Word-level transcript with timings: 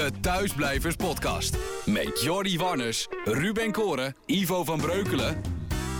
De 0.00 0.10
Thuisblijvers 0.20 0.96
Podcast. 0.96 1.56
Met 1.86 2.20
Jordi 2.22 2.58
Warners, 2.58 3.08
Ruben 3.24 3.72
Koren, 3.72 4.14
Ivo 4.26 4.64
van 4.64 4.80
Breukelen 4.80 5.40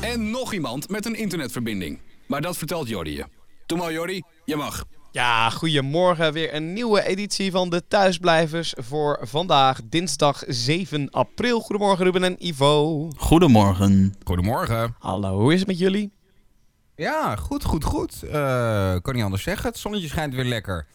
en 0.01 0.31
nog 0.31 0.53
iemand 0.53 0.89
met 0.89 1.07
een 1.07 1.15
internetverbinding. 1.15 2.01
Maar 2.27 2.41
dat 2.41 2.57
vertelt 2.57 2.89
Jordi 2.89 3.17
je. 3.17 3.25
Doe 3.67 3.79
maar 3.79 3.93
Jordi, 3.93 4.23
je 4.45 4.57
mag. 4.57 4.85
Ja, 5.11 5.51
goedemorgen. 5.51 6.33
Weer 6.33 6.55
een 6.55 6.73
nieuwe 6.73 7.03
editie 7.03 7.51
van 7.51 7.71
de 7.71 7.87
Thuisblijvers 7.89 8.75
voor 8.77 9.19
vandaag, 9.23 9.81
dinsdag 9.85 10.43
7 10.47 11.11
april. 11.11 11.61
Goedemorgen 11.61 12.05
Ruben 12.05 12.25
en 12.25 12.47
Ivo. 12.47 13.09
Goedemorgen. 13.17 14.15
Goedemorgen. 14.25 14.95
Hallo, 14.99 15.41
hoe 15.41 15.53
is 15.53 15.59
het 15.59 15.69
met 15.69 15.79
jullie? 15.79 16.13
Ja, 16.97 17.37
goed, 17.37 17.65
goed, 17.65 17.85
goed. 17.85 18.21
Uh, 18.25 18.31
kan 19.03 19.15
niet 19.15 19.25
anders 19.25 19.43
zeggen. 19.43 19.69
Het 19.69 19.79
zonnetje 19.79 20.09
schijnt 20.09 20.35
weer 20.35 20.45
lekker. 20.45 20.87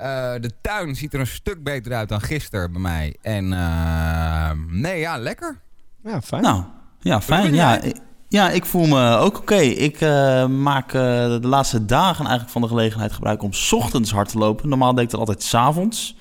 Uh, 0.00 0.06
de 0.40 0.50
tuin 0.60 0.94
ziet 0.94 1.14
er 1.14 1.20
een 1.20 1.26
stuk 1.26 1.62
beter 1.62 1.92
uit 1.92 2.08
dan 2.08 2.20
gisteren 2.20 2.72
bij 2.72 2.80
mij. 2.80 3.16
En 3.22 3.52
uh, 3.52 4.50
nee, 4.68 5.00
ja, 5.00 5.18
lekker. 5.18 5.60
Ja, 6.04 6.22
fijn. 6.22 6.42
Nou, 6.42 6.64
ja, 7.00 7.20
fijn. 7.20 7.54
Ja, 7.54 7.80
ja, 8.28 8.50
ik 8.50 8.64
voel 8.64 8.86
me 8.86 9.16
ook 9.16 9.38
oké. 9.38 9.54
Ik 9.60 10.00
uh, 10.00 10.46
maak 10.46 10.92
de 10.92 11.38
laatste 11.42 11.84
dagen 11.84 12.20
eigenlijk 12.20 12.50
van 12.50 12.62
de 12.62 12.68
gelegenheid 12.68 13.12
gebruik 13.12 13.42
om 13.42 13.52
's 13.52 13.72
ochtends 13.72 14.10
hard 14.10 14.28
te 14.28 14.38
lopen. 14.38 14.68
Normaal 14.68 14.94
deed 14.94 15.04
ik 15.04 15.10
dat 15.10 15.20
altijd 15.20 15.42
's 15.42 15.54
avonds. 15.54 16.16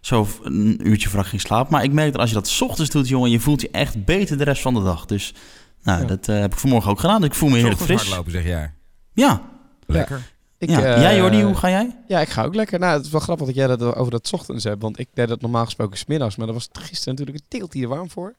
Zo 0.00 0.28
een 0.42 0.88
uurtje 0.88 1.06
voordat 1.06 1.24
ik 1.24 1.30
ging 1.30 1.42
slapen. 1.42 1.72
Maar 1.72 1.84
ik 1.84 1.92
merk 1.92 2.12
dat 2.12 2.20
als 2.20 2.30
je 2.30 2.36
dat 2.36 2.48
's 2.48 2.60
ochtends 2.60 2.90
doet, 2.90 3.08
jongen, 3.08 3.30
je 3.30 3.40
voelt 3.40 3.60
je 3.60 3.70
echt 3.70 4.04
beter 4.04 4.38
de 4.38 4.44
rest 4.44 4.62
van 4.62 4.74
de 4.74 4.82
dag. 4.82 5.06
Dus 5.06 5.34
nou, 5.82 6.00
ja. 6.00 6.06
dat 6.06 6.26
heb 6.26 6.52
ik 6.52 6.58
vanmorgen 6.58 6.90
ook 6.90 7.00
gedaan. 7.00 7.20
Dus 7.20 7.30
ik 7.30 7.34
voel 7.34 7.48
me 7.48 7.56
heerlijk 7.56 7.80
fris. 7.80 8.02
hardlopen, 8.02 8.32
zeg 8.32 8.44
jij? 8.44 8.72
Ja. 9.12 9.42
Lekker. 9.86 10.36
Ik, 10.58 10.70
ja. 10.70 10.96
uh, 10.96 11.02
jij 11.02 11.16
Jordi, 11.16 11.42
hoe 11.42 11.54
ga 11.54 11.70
jij? 11.70 11.96
Ja, 12.06 12.20
ik 12.20 12.28
ga 12.28 12.44
ook 12.44 12.54
lekker. 12.54 12.78
Nou, 12.78 12.96
het 12.96 13.04
is 13.04 13.10
wel 13.10 13.20
grappig 13.20 13.46
dat 13.46 13.54
jij 13.54 13.66
dat 13.66 13.82
over 13.82 14.10
dat 14.10 14.32
ochtends 14.32 14.64
hebt. 14.64 14.82
Want 14.82 14.98
ik 14.98 15.08
deed 15.14 15.28
dat 15.28 15.40
normaal 15.40 15.64
gesproken 15.64 15.98
smiddags. 15.98 16.36
Maar 16.36 16.46
dat 16.46 16.54
was 16.54 16.68
gisteren 16.72 17.14
natuurlijk 17.14 17.38
een 17.38 17.58
teelt 17.58 17.72
hier 17.72 17.88
warm 17.88 18.10
voor. 18.10 18.34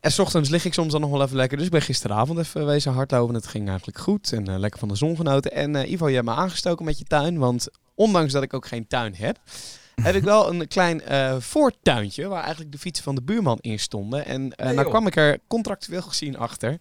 En 0.00 0.12
s 0.12 0.18
ochtends 0.18 0.48
lig 0.48 0.64
ik 0.64 0.74
soms 0.74 0.92
dan 0.92 1.00
nog 1.00 1.10
wel 1.10 1.22
even 1.22 1.36
lekker. 1.36 1.56
Dus 1.56 1.66
ik 1.66 1.72
ben 1.72 1.82
gisteravond 1.82 2.38
even 2.38 2.66
wezen 2.66 2.92
hardlopen. 2.92 3.34
Het 3.34 3.46
ging 3.46 3.68
eigenlijk 3.68 3.98
goed. 3.98 4.32
En 4.32 4.50
uh, 4.50 4.58
lekker 4.58 4.78
van 4.78 4.88
de 4.88 4.96
zon 4.96 5.16
genoten. 5.16 5.52
En 5.52 5.74
uh, 5.74 5.90
Ivo, 5.90 6.08
je 6.08 6.14
hebt 6.14 6.26
me 6.26 6.34
aangestoken 6.34 6.84
met 6.84 6.98
je 6.98 7.04
tuin. 7.04 7.38
Want 7.38 7.68
ondanks 7.94 8.32
dat 8.32 8.42
ik 8.42 8.54
ook 8.54 8.66
geen 8.66 8.86
tuin 8.86 9.14
heb... 9.14 9.38
heb 10.02 10.14
ik 10.14 10.22
wel 10.22 10.50
een 10.50 10.68
klein 10.68 11.02
uh, 11.10 11.36
voortuintje 11.38 12.28
waar 12.28 12.40
eigenlijk 12.42 12.72
de 12.72 12.78
fietsen 12.78 13.04
van 13.04 13.14
de 13.14 13.22
buurman 13.22 13.58
in 13.60 13.78
stonden. 13.78 14.26
En 14.26 14.42
uh, 14.42 14.66
nee, 14.66 14.74
nou 14.74 14.88
kwam 14.88 15.06
ik 15.06 15.16
er 15.16 15.38
contractueel 15.46 16.02
gezien 16.02 16.36
achter 16.36 16.78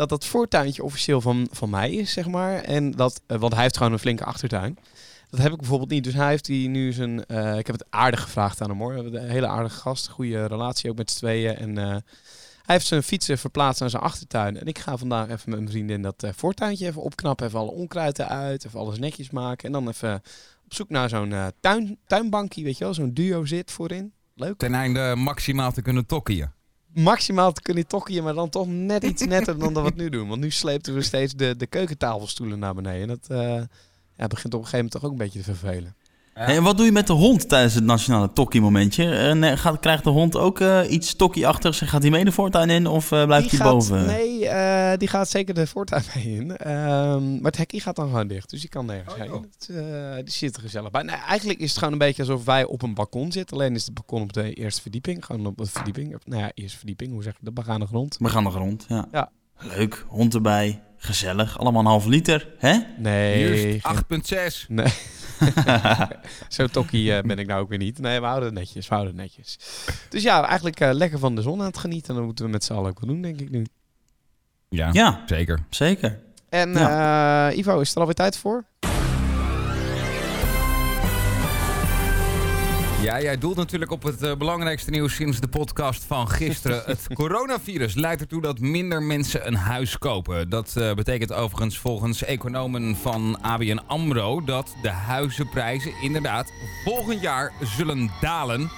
dat 0.00 0.08
dat 0.08 0.26
voortuintje 0.26 0.84
officieel 0.84 1.20
van, 1.20 1.48
van 1.50 1.70
mij 1.70 1.90
is, 1.90 2.12
zeg 2.12 2.26
maar. 2.26 2.54
En 2.54 2.90
dat, 2.90 3.20
uh, 3.26 3.38
want 3.38 3.52
hij 3.52 3.62
heeft 3.62 3.76
gewoon 3.76 3.92
een 3.92 3.98
flinke 3.98 4.24
achtertuin. 4.24 4.78
Dat 5.30 5.40
heb 5.40 5.52
ik 5.52 5.58
bijvoorbeeld 5.58 5.90
niet. 5.90 6.04
Dus 6.04 6.14
hij 6.14 6.28
heeft 6.28 6.44
die 6.44 6.68
nu 6.68 6.92
zijn. 6.92 7.24
Uh, 7.28 7.58
ik 7.58 7.66
heb 7.66 7.78
het 7.78 7.86
aardig 7.90 8.22
gevraagd 8.22 8.60
aan 8.60 8.68
hem 8.68 8.78
hoor. 8.78 8.94
Een 8.94 9.28
hele 9.28 9.46
aardige 9.46 9.80
gast, 9.80 10.08
goede 10.08 10.46
relatie 10.46 10.90
ook 10.90 10.96
met 10.96 11.10
z'n 11.10 11.18
tweeën. 11.18 11.56
En 11.56 11.78
uh, 11.78 11.86
hij 11.86 12.74
heeft 12.76 12.86
zijn 12.86 13.02
fietsen 13.02 13.38
verplaatst 13.38 13.80
naar 13.80 13.90
zijn 13.90 14.02
achtertuin. 14.02 14.60
En 14.60 14.66
ik 14.66 14.78
ga 14.78 14.96
vandaag 14.96 15.28
even 15.28 15.50
met 15.50 15.58
mijn 15.58 15.70
vriendin 15.70 16.02
dat 16.02 16.26
voortuintje 16.36 16.86
even 16.86 17.02
opknappen. 17.02 17.46
Even 17.46 17.58
alle 17.58 17.70
onkruiden 17.70 18.28
uit. 18.28 18.64
Even 18.64 18.80
alles 18.80 18.98
netjes 18.98 19.30
maken. 19.30 19.66
En 19.66 19.72
dan 19.72 19.88
even 19.88 20.14
op 20.64 20.74
zoek 20.74 20.88
naar 20.88 21.08
zo'n 21.08 21.34
tuin, 21.60 21.98
tuinbankje, 22.06 22.62
weet 22.62 22.78
je 22.78 22.84
wel. 22.84 22.94
Zo'n 22.94 23.14
duo 23.14 23.44
zit 23.44 23.70
voorin. 23.70 24.12
Leuk. 24.34 24.58
Ten 24.58 24.74
einde 24.74 25.14
maximaal 25.16 25.72
te 25.72 25.82
kunnen 25.82 26.06
tokkien 26.06 26.58
maximaal 26.94 27.52
te 27.52 27.62
kunnen 27.62 27.86
tokkien, 27.86 28.22
maar 28.22 28.34
dan 28.34 28.48
toch 28.48 28.66
net 28.66 29.02
iets 29.02 29.26
netter 29.26 29.58
dan 29.58 29.74
dat 29.74 29.82
we 29.82 29.88
het 29.88 29.98
nu 29.98 30.08
doen. 30.08 30.28
Want 30.28 30.40
nu 30.40 30.50
sleepten 30.50 30.94
we 30.94 31.02
steeds 31.02 31.34
de, 31.34 31.56
de 31.56 31.66
keukentafelstoelen 31.66 32.58
naar 32.58 32.74
beneden. 32.74 33.00
En 33.00 33.08
dat 33.08 33.38
uh, 33.38 33.62
ja, 34.16 34.26
begint 34.26 34.54
op 34.54 34.60
een 34.60 34.66
gegeven 34.66 34.76
moment 34.76 34.90
toch 34.90 35.04
ook 35.04 35.10
een 35.10 35.16
beetje 35.16 35.42
te 35.42 35.54
vervelen. 35.54 35.96
Hey, 36.40 36.56
en 36.56 36.62
wat 36.62 36.76
doe 36.76 36.86
je 36.86 36.92
met 36.92 37.06
de 37.06 37.12
hond 37.12 37.48
tijdens 37.48 37.74
het 37.74 37.84
nationale 37.84 38.32
tokkie-momentje? 38.32 39.34
Uh, 39.34 39.52
gaat, 39.56 39.80
krijgt 39.80 40.04
de 40.04 40.10
hond 40.10 40.36
ook 40.36 40.60
uh, 40.60 40.90
iets 40.90 41.14
tokkie-achtigs 41.14 41.80
en 41.80 41.86
gaat 41.86 42.02
hij 42.02 42.10
mee 42.10 42.24
de 42.24 42.32
voortuin 42.32 42.70
in 42.70 42.86
of 42.86 43.10
uh, 43.10 43.24
blijft 43.24 43.50
hij 43.50 43.70
boven? 43.70 44.06
Nee, 44.06 44.96
die 44.96 45.08
gaat 45.08 45.30
zeker 45.30 45.54
de 45.54 45.66
voortuin 45.66 46.02
mee 46.14 46.24
in. 46.24 46.70
Um, 46.70 47.32
maar 47.32 47.50
het 47.50 47.56
hekje 47.56 47.80
gaat 47.80 47.96
dan 47.96 48.08
gewoon 48.08 48.26
dicht, 48.26 48.50
dus 48.50 48.60
die 48.60 48.68
kan 48.68 48.86
nergens 48.86 49.14
oh, 49.14 49.20
heen. 49.20 49.32
Het, 49.32 50.26
die 50.26 50.34
zit 50.34 50.56
er 50.56 50.62
gezellig 50.62 50.90
bij. 50.90 51.02
Nee, 51.02 51.16
eigenlijk 51.16 51.58
is 51.58 51.68
het 51.68 51.78
gewoon 51.78 51.92
een 51.92 51.98
beetje 51.98 52.22
alsof 52.22 52.44
wij 52.44 52.64
op 52.64 52.82
een 52.82 52.94
balkon 52.94 53.32
zitten. 53.32 53.56
Alleen 53.56 53.74
is 53.74 53.84
het 53.84 53.94
balkon 53.94 54.22
op 54.22 54.32
de 54.32 54.52
eerste 54.52 54.80
verdieping. 54.80 55.24
Gewoon 55.24 55.46
op 55.46 55.56
de 55.56 55.66
verdieping. 55.66 56.16
Nou 56.24 56.42
ja, 56.42 56.50
eerste 56.54 56.76
verdieping, 56.78 57.12
hoe 57.12 57.22
zeg 57.22 57.32
je 57.32 57.44
dat? 57.44 57.54
Begane 57.54 57.86
grond. 57.86 58.18
Begane 58.18 58.50
grond, 58.50 58.84
ja. 58.88 59.08
ja. 59.12 59.30
Leuk, 59.58 60.04
hond 60.08 60.34
erbij. 60.34 60.82
Gezellig, 60.96 61.58
allemaal 61.58 61.80
een 61.80 61.86
half 61.86 62.06
liter, 62.06 62.48
hè? 62.58 62.78
Nee. 62.98 63.80
8,6. 63.82 64.66
Nee. 64.68 64.92
Zo 66.48 66.66
tokkie 66.66 67.16
uh, 67.16 67.20
ben 67.20 67.38
ik 67.38 67.46
nou 67.46 67.60
ook 67.62 67.68
weer 67.68 67.78
niet. 67.78 67.98
Nee, 67.98 68.20
we 68.20 68.26
houden 68.26 68.48
het 68.48 68.58
netjes, 68.58 68.88
we 68.88 68.94
houden 68.94 69.16
het 69.16 69.22
netjes. 69.22 69.58
Dus 70.08 70.22
ja, 70.22 70.46
eigenlijk 70.46 70.80
uh, 70.80 70.90
lekker 70.92 71.18
van 71.18 71.34
de 71.34 71.42
zon 71.42 71.60
aan 71.60 71.66
het 71.66 71.78
genieten. 71.78 72.08
En 72.08 72.14
dat 72.14 72.24
moeten 72.24 72.44
we 72.44 72.50
met 72.50 72.64
z'n 72.64 72.72
allen 72.72 72.90
ook 72.90 73.00
wel 73.00 73.10
doen, 73.10 73.22
denk 73.22 73.40
ik 73.40 73.50
nu. 73.50 73.66
Ja, 74.68 74.90
ja. 74.92 75.22
zeker. 75.26 75.62
Zeker. 75.70 76.18
En 76.48 76.72
ja. 76.72 77.50
uh, 77.50 77.58
Ivo, 77.58 77.80
is 77.80 77.92
er 77.92 78.00
alweer 78.00 78.14
tijd 78.14 78.36
voor? 78.36 78.64
Ja, 83.02 83.20
jij 83.20 83.38
doelt 83.38 83.56
natuurlijk 83.56 83.90
op 83.90 84.02
het 84.02 84.22
uh, 84.22 84.34
belangrijkste 84.34 84.90
nieuws 84.90 85.14
sinds 85.14 85.40
de 85.40 85.48
podcast 85.48 86.04
van 86.04 86.28
gisteren. 86.28 86.82
Het 86.86 87.06
coronavirus 87.14 87.94
leidt 87.94 88.20
ertoe 88.20 88.42
dat 88.42 88.58
minder 88.58 89.02
mensen 89.02 89.46
een 89.46 89.54
huis 89.54 89.98
kopen. 89.98 90.48
Dat 90.48 90.74
uh, 90.78 90.94
betekent 90.94 91.32
overigens 91.32 91.78
volgens 91.78 92.24
economen 92.24 92.96
van 92.96 93.38
ABN 93.42 93.80
AMRO... 93.86 94.44
dat 94.44 94.74
de 94.82 94.88
huizenprijzen 94.88 95.92
inderdaad 96.02 96.52
volgend 96.84 97.20
jaar 97.20 97.52
zullen 97.62 98.10
dalen. 98.20 98.70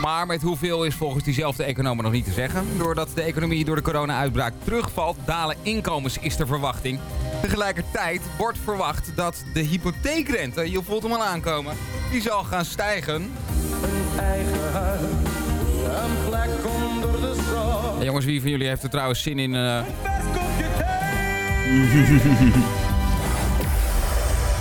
Maar 0.00 0.26
met 0.26 0.42
hoeveel 0.42 0.84
is 0.84 0.94
volgens 0.94 1.24
diezelfde 1.24 1.64
economen 1.64 2.04
nog 2.04 2.12
niet 2.12 2.24
te 2.24 2.32
zeggen. 2.32 2.66
Doordat 2.78 3.10
de 3.14 3.22
economie 3.22 3.64
door 3.64 3.76
de 3.76 3.82
corona-uitbraak 3.82 4.52
terugvalt, 4.64 5.16
dalen 5.24 5.56
inkomens 5.62 6.18
is 6.18 6.36
de 6.36 6.46
verwachting. 6.46 6.98
Tegelijkertijd 7.40 8.20
wordt 8.38 8.58
verwacht 8.64 9.12
dat 9.14 9.44
de 9.52 9.60
hypotheekrente, 9.60 10.70
je 10.70 10.82
voelt 10.82 11.02
hem 11.02 11.12
al 11.12 11.22
aankomen, 11.22 11.76
die 12.10 12.20
zal 12.20 12.44
gaan 12.44 12.64
stijgen. 12.64 13.14
Een 13.14 13.32
eigen 14.18 14.72
huis, 14.72 15.00
een 15.84 16.28
plek 16.28 16.50
onder 16.74 17.20
de 17.20 17.34
zon. 17.34 17.96
Hey 17.96 18.04
jongens, 18.04 18.24
wie 18.24 18.40
van 18.40 18.50
jullie 18.50 18.68
heeft 18.68 18.82
er 18.82 18.90
trouwens 18.90 19.22
zin 19.22 19.38
in... 19.38 19.54
Uh... 19.54 19.80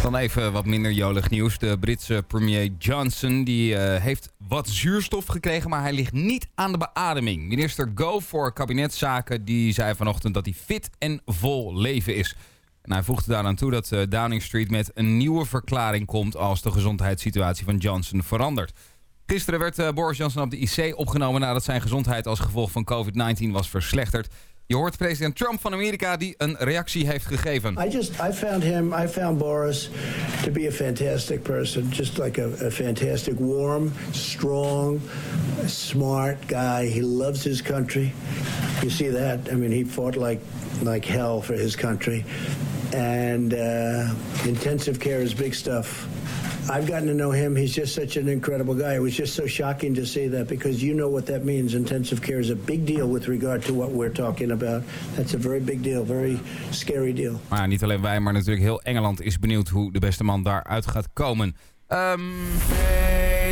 Dan 0.03 0.15
even 0.15 0.51
wat 0.51 0.65
minder 0.65 0.91
jolig 0.91 1.29
nieuws. 1.29 1.57
De 1.57 1.79
Britse 1.79 2.23
premier 2.27 2.71
Johnson 2.77 3.43
die, 3.43 3.73
uh, 3.73 3.95
heeft 3.95 4.33
wat 4.37 4.69
zuurstof 4.69 5.25
gekregen, 5.25 5.69
maar 5.69 5.81
hij 5.81 5.93
ligt 5.93 6.13
niet 6.13 6.47
aan 6.55 6.71
de 6.71 6.77
beademing. 6.77 7.47
Minister 7.47 7.91
Gove 7.95 8.27
voor 8.27 8.53
kabinetszaken 8.53 9.45
die 9.45 9.73
zei 9.73 9.95
vanochtend 9.95 10.33
dat 10.33 10.45
hij 10.45 10.53
fit 10.53 10.89
en 10.97 11.21
vol 11.25 11.77
leven 11.77 12.15
is. 12.15 12.35
En 12.81 12.91
hij 12.91 13.03
voegde 13.03 13.31
daaraan 13.31 13.55
toe 13.55 13.71
dat 13.71 13.91
uh, 13.91 14.01
Downing 14.09 14.41
Street 14.41 14.71
met 14.71 14.91
een 14.93 15.17
nieuwe 15.17 15.45
verklaring 15.45 16.05
komt 16.05 16.37
als 16.37 16.61
de 16.61 16.71
gezondheidssituatie 16.71 17.65
van 17.65 17.77
Johnson 17.77 18.23
verandert. 18.23 18.73
Gisteren 19.25 19.59
werd 19.59 19.79
uh, 19.79 19.91
Boris 19.91 20.17
Johnson 20.17 20.43
op 20.43 20.51
de 20.51 20.57
IC 20.57 20.97
opgenomen 20.97 21.41
nadat 21.41 21.63
zijn 21.63 21.81
gezondheid 21.81 22.27
als 22.27 22.39
gevolg 22.39 22.71
van 22.71 22.87
COVID-19 22.93 23.51
was 23.51 23.69
verslechterd. 23.69 24.33
Je 24.73 24.79
hoort 24.79 24.97
president 24.97 25.35
Trump 25.35 25.61
van 25.61 25.73
Amerika 25.73 26.17
die 26.17 26.33
een 26.37 26.55
reactie 26.59 27.07
heeft 27.07 27.25
gegeven. 27.25 27.77
I 27.85 27.89
just 27.89 28.11
I 28.11 28.31
found 28.31 28.63
him 28.63 28.93
I 28.93 29.07
found 29.07 29.37
Boris 29.37 29.89
to 30.43 30.51
be 30.51 30.67
a 30.67 30.71
fantastic 30.71 31.43
person, 31.43 31.89
just 31.89 32.17
like 32.17 32.41
a, 32.41 32.65
a 32.65 32.71
fantastic 32.71 33.39
warm, 33.39 33.91
strong, 34.11 35.01
smart 35.65 36.37
guy. 36.47 36.89
He 36.89 37.01
loves 37.01 37.43
his 37.43 37.61
country. 37.61 38.13
You 38.81 38.89
see 38.89 39.11
that? 39.11 39.39
I 39.51 39.55
mean, 39.55 39.71
he 39.71 39.83
fought 39.83 40.15
like 40.15 40.39
like 40.81 41.05
hell 41.05 41.41
for 41.41 41.55
his 41.55 41.75
country. 41.75 42.23
And 42.95 43.53
uh, 43.53 44.47
intensive 44.47 44.99
care 44.99 45.21
is 45.23 45.33
big 45.33 45.53
stuff. 45.53 46.07
I've 46.69 46.85
gotten 46.85 47.07
to 47.07 47.13
know 47.13 47.31
him. 47.31 47.55
He's 47.55 47.75
just 47.75 47.93
such 47.93 48.17
an 48.17 48.27
incredible 48.27 48.73
guy. 48.73 48.95
It 48.95 49.01
was 49.01 49.15
just 49.17 49.35
so 49.35 49.45
shocking 49.45 49.95
to 49.95 50.05
see 50.05 50.27
that 50.29 50.47
because 50.47 50.81
you 50.81 50.93
know 50.93 51.09
what 51.09 51.25
that 51.25 51.43
means. 51.43 51.73
Intensive 51.73 52.21
care 52.21 52.39
is 52.39 52.49
a 52.49 52.55
big 52.55 52.85
deal 52.85 53.07
with 53.09 53.27
regard 53.27 53.63
to 53.65 53.73
what 53.73 53.91
we're 53.91 54.13
talking 54.13 54.51
about. 54.51 54.83
That's 55.15 55.33
a 55.33 55.37
very 55.37 55.59
big 55.59 55.81
deal, 55.81 56.03
very 56.03 56.39
scary 56.71 57.13
deal. 57.13 57.39
Maar 57.49 57.67
niet 57.67 57.83
alleen 57.83 58.01
wij, 58.01 58.19
maar 58.19 58.33
natuurlijk 58.33 58.65
heel 58.65 58.81
Engeland 58.81 59.21
is 59.21 59.39
benieuwd 59.39 59.69
hoe 59.69 59.91
de 59.91 59.99
beste 59.99 60.23
man 60.23 60.43
daaruit 60.43 60.87
gaat 60.87 61.07
komen. 61.13 61.55
Um, 61.89 62.31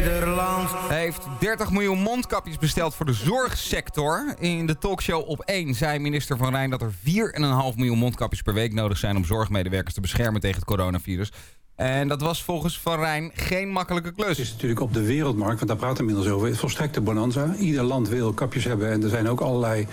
Nederland 0.03 0.69
heeft 0.89 1.27
30 1.39 1.71
miljoen 1.71 2.00
mondkapjes 2.00 2.57
besteld 2.57 2.95
voor 2.95 3.06
de 3.06 3.13
zorgsector. 3.13 4.36
In 4.39 4.65
de 4.65 4.77
talkshow 4.77 5.30
op 5.30 5.39
1 5.39 5.74
zei 5.74 6.00
minister 6.00 6.38
Van 6.38 6.53
Rijn 6.53 6.69
dat 6.69 6.81
er 6.81 6.92
4,5 6.92 7.75
miljoen 7.75 7.98
mondkapjes 7.98 8.42
per 8.42 8.53
week 8.53 8.74
nodig 8.74 8.98
zijn 8.98 9.15
om 9.15 9.25
zorgmedewerkers 9.25 9.94
te 9.94 10.01
beschermen 10.01 10.42
tegen 10.42 10.56
het 10.56 10.65
coronavirus. 10.65 11.31
En 11.75 12.07
dat 12.07 12.21
was 12.21 12.44
volgens 12.44 12.80
Van 12.80 13.00
Rijn 13.00 13.31
geen 13.33 13.69
makkelijke 13.69 14.12
klus. 14.12 14.27
Het 14.27 14.38
is 14.38 14.51
natuurlijk 14.51 14.81
op 14.81 14.94
de 14.94 15.06
wereldmarkt, 15.06 15.56
want 15.56 15.68
daar 15.68 15.77
praten 15.77 16.06
we 16.06 16.09
inmiddels 16.09 16.36
over, 16.36 16.48
het 16.48 16.57
volstrekte 16.57 17.01
bonanza. 17.01 17.56
Ieder 17.59 17.83
land 17.83 18.09
wil 18.09 18.33
kapjes 18.33 18.63
hebben 18.63 18.92
en 18.92 19.03
er 19.03 19.09
zijn 19.09 19.30
ook 19.30 19.42
allerlei 19.42 19.88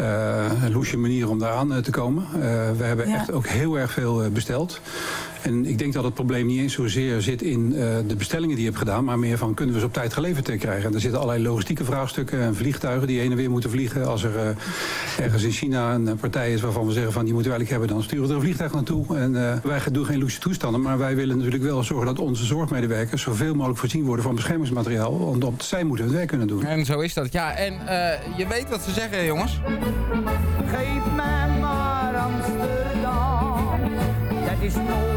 uh, 0.00 0.46
loesje 0.70 0.96
manieren 0.96 1.28
om 1.28 1.38
daaraan 1.38 1.82
te 1.82 1.90
komen. 1.90 2.26
Uh, 2.34 2.40
we 2.76 2.84
hebben 2.84 3.08
ja. 3.08 3.14
echt 3.14 3.32
ook 3.32 3.46
heel 3.46 3.78
erg 3.78 3.92
veel 3.92 4.30
besteld. 4.30 4.80
En 5.42 5.66
ik 5.66 5.78
denk 5.78 5.92
dat 5.92 6.04
het 6.04 6.14
probleem 6.14 6.46
niet 6.46 6.60
eens 6.60 6.72
zozeer 6.72 7.20
zit 7.20 7.42
in 7.42 7.72
uh, 7.72 7.96
de 8.06 8.16
bestellingen 8.16 8.54
die 8.54 8.64
je 8.64 8.70
hebt 8.70 8.82
gedaan, 8.82 9.04
maar 9.04 9.18
meer 9.18 9.38
van 9.38 9.54
kunnen 9.54 9.74
we 9.74 9.80
ze 9.80 9.86
op 9.86 9.92
tijd 9.92 10.12
geleverd 10.12 10.56
krijgen. 10.56 10.88
En 10.88 10.94
er 10.94 11.00
zitten 11.00 11.20
allerlei 11.20 11.42
logistieke 11.48 11.84
vraagstukken 11.84 12.40
en 12.40 12.54
vliegtuigen 12.54 13.06
die 13.06 13.20
heen 13.20 13.30
en 13.30 13.36
weer 13.36 13.50
moeten 13.50 13.70
vliegen. 13.70 14.06
Als 14.06 14.22
er 14.22 14.34
uh, 14.34 15.24
ergens 15.24 15.42
in 15.42 15.50
China 15.50 15.94
een 15.94 16.16
partij 16.16 16.52
is 16.52 16.60
waarvan 16.60 16.86
we 16.86 16.92
zeggen 16.92 17.12
van 17.12 17.24
die 17.24 17.32
moeten 17.32 17.50
we 17.52 17.56
eigenlijk 17.56 17.70
hebben, 17.70 17.88
dan 17.88 18.08
sturen 18.08 18.24
we 18.24 18.30
er 18.30 18.36
een 18.36 18.44
vliegtuig 18.44 18.72
naartoe. 18.72 19.16
En 19.16 19.32
uh, 19.32 19.52
wij 19.62 19.80
doen 19.92 20.06
geen 20.06 20.18
luxe 20.18 20.40
toestanden, 20.40 20.82
maar 20.82 20.98
wij 20.98 21.16
willen 21.16 21.36
natuurlijk 21.36 21.62
wel 21.62 21.82
zorgen 21.82 22.06
dat 22.06 22.18
onze 22.18 22.44
zorgmedewerkers 22.44 23.22
zoveel 23.22 23.54
mogelijk 23.54 23.78
voorzien 23.78 24.04
worden 24.04 24.24
van 24.24 24.34
beschermingsmateriaal. 24.34 25.38
Want 25.38 25.64
zij 25.64 25.84
moeten 25.84 26.04
het 26.04 26.14
werk 26.14 26.28
kunnen 26.28 26.46
doen. 26.46 26.64
En 26.64 26.84
zo 26.84 27.00
is 27.00 27.14
dat. 27.14 27.32
Ja, 27.32 27.56
en 27.56 27.72
je 28.36 28.46
weet 28.46 28.68
wat 28.68 28.82
ze 28.82 28.92
zeggen, 28.92 29.24
jongens. 29.24 29.60
Geef 30.66 31.14
mij 31.16 31.58
maar 31.60 32.16
Amsterdam, 32.16 32.87
is 34.68 34.74
dan. 34.74 35.08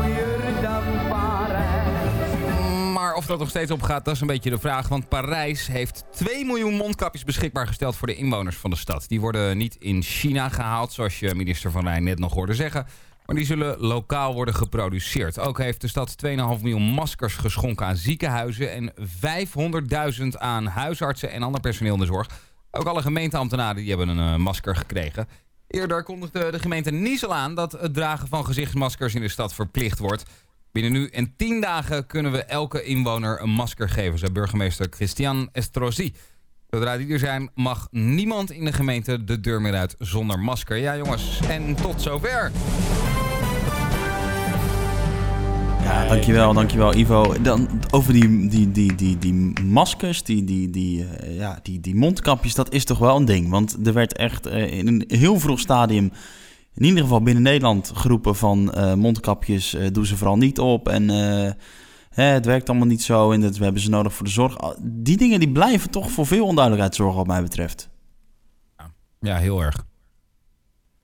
Maar 2.94 3.16
of 3.16 3.26
dat 3.26 3.40
nog 3.40 3.50
steeds 3.50 3.72
opgaat, 3.72 4.06
dat 4.06 4.16
is 4.16 4.22
een 4.22 4.28
beetje 4.28 4.50
de 4.50 4.60
vraag. 4.60 4.88
Want 4.88 5.10
Parijs 5.10 5.68
heeft 5.68 6.04
2 6.12 6.46
miljoen 6.46 6.74
mondkapjes 6.74 7.24
beschikbaar 7.24 7.68
gesteld 7.68 7.96
voor 7.96 8.08
de 8.08 8.16
inwoners 8.16 8.56
van 8.56 8.70
de 8.70 8.76
stad. 8.76 9.06
Die 9.08 9.22
worden 9.22 9.58
niet 9.58 9.76
in 9.80 10.02
China 10.02 10.50
gehaald, 10.50 10.94
zoals 10.94 11.20
je 11.20 11.36
minister 11.36 11.72
Van 11.72 11.84
Rijn 11.84 12.04
net 12.04 12.20
nog 12.20 12.34
hoorde 12.34 12.54
zeggen. 12.54 12.86
Maar 13.26 13.36
die 13.36 13.46
zullen 13.46 13.80
lokaal 13.80 14.34
worden 14.34 14.54
geproduceerd. 14.54 15.40
Ook 15.40 15.58
heeft 15.58 15.82
de 15.82 15.88
stad 15.88 16.16
2,5 16.26 16.32
miljoen 16.34 16.82
maskers 16.82 17.36
geschonken 17.36 17.86
aan 17.86 17.96
ziekenhuizen... 17.98 18.72
en 18.72 18.94
500.000 20.22 20.28
aan 20.38 20.66
huisartsen 20.66 21.32
en 21.32 21.44
ander 21.44 21.62
personeel 21.62 21.94
in 21.94 22.00
de 22.00 22.06
zorg. 22.06 22.28
Ook 22.72 22.86
alle 22.86 23.02
gemeenteambtenaren 23.02 23.76
die 23.76 23.90
hebben 23.90 24.08
een 24.08 24.34
uh, 24.34 24.36
masker 24.36 24.76
gekregen. 24.76 25.28
Eerder 25.72 26.04
kondigde 26.04 26.52
de 26.52 26.60
gemeente 26.60 26.92
Nies 26.92 27.26
al 27.26 27.34
aan 27.34 27.56
dat 27.56 27.72
het 27.72 27.94
dragen 27.94 28.28
van 28.28 28.46
gezichtsmaskers 28.46 29.16
in 29.16 29.22
de 29.22 29.28
stad 29.28 29.54
verplicht 29.54 30.00
wordt. 30.00 30.24
Binnen 30.72 30.92
nu 30.92 31.08
en 31.08 31.34
10 31.38 31.62
dagen 31.62 32.08
kunnen 32.08 32.32
we 32.32 32.44
elke 32.44 32.84
inwoner 32.84 33.42
een 33.42 33.50
masker 33.50 33.90
geven, 33.90 34.20
zei 34.20 34.32
burgemeester 34.32 34.88
Christian 34.90 35.50
Estrosi. 35.52 36.14
Zodra 36.70 36.98
die 36.98 37.14
er 37.14 37.20
zijn, 37.20 37.50
mag 37.56 37.88
niemand 37.92 38.52
in 38.52 38.66
de 38.66 38.74
gemeente 38.74 39.24
de 39.24 39.40
deur 39.40 39.62
meer 39.62 39.76
uit 39.76 39.96
zonder 40.00 40.40
masker. 40.40 40.78
Ja 40.78 40.98
jongens, 40.98 41.40
en 41.48 41.76
tot 41.76 42.02
zover. 42.02 42.52
Ja, 45.92 46.08
dankjewel, 46.08 46.54
dankjewel 46.54 46.96
Ivo. 46.96 47.42
Dan, 47.42 47.68
over 47.90 48.14
die, 48.14 48.48
die, 48.48 48.72
die, 48.72 48.96
die, 48.96 49.18
die 49.18 49.34
maskers, 49.64 50.24
die, 50.24 50.44
die, 50.44 50.70
die, 50.70 51.06
uh, 51.24 51.38
ja, 51.38 51.60
die, 51.64 51.80
die 51.80 51.96
mondkapjes, 51.96 52.56
dat 52.56 52.74
is 52.74 52.86
toch 52.86 52.98
wel 52.98 53.16
een 53.16 53.26
ding. 53.26 53.50
Want 53.50 53.88
er 53.88 53.94
werd 53.94 54.18
echt 54.18 54.48
uh, 54.48 54.78
in 54.78 54.88
een 54.88 55.04
heel 55.08 55.40
vroeg 55.40 55.60
stadium, 55.60 56.12
in 56.74 56.84
ieder 56.84 57.02
geval 57.02 57.22
binnen 57.22 57.44
Nederland, 57.44 57.92
geroepen 57.96 58.36
van 58.36 58.74
uh, 58.76 58.94
mondkapjes, 58.94 59.78
doe 59.92 60.08
ze 60.08 60.18
vooral 60.18 60.38
niet 60.38 60.60
op. 60.60 60.88
En 60.88 61.10
hè, 62.10 62.24
het 62.24 62.46
werkt 62.46 62.70
allemaal 62.70 62.88
niet 62.88 63.02
zo 63.02 63.32
en 63.32 63.42
dat, 63.42 63.58
we 63.58 63.64
hebben 63.64 63.82
ze 63.82 63.90
nodig 63.90 64.14
voor 64.14 64.26
de 64.26 64.32
zorg. 64.32 64.56
Die 64.82 65.18
dingen 65.18 65.40
die 65.40 65.52
blijven 65.52 65.90
toch 65.90 66.12
voor 66.12 66.26
veel 66.26 66.46
onduidelijkheid 66.46 66.96
zorgen 66.96 67.18
wat 67.18 67.28
mij 67.28 67.42
betreft. 67.42 67.90
Ja, 69.20 69.38
heel 69.38 69.62
erg. 69.62 69.86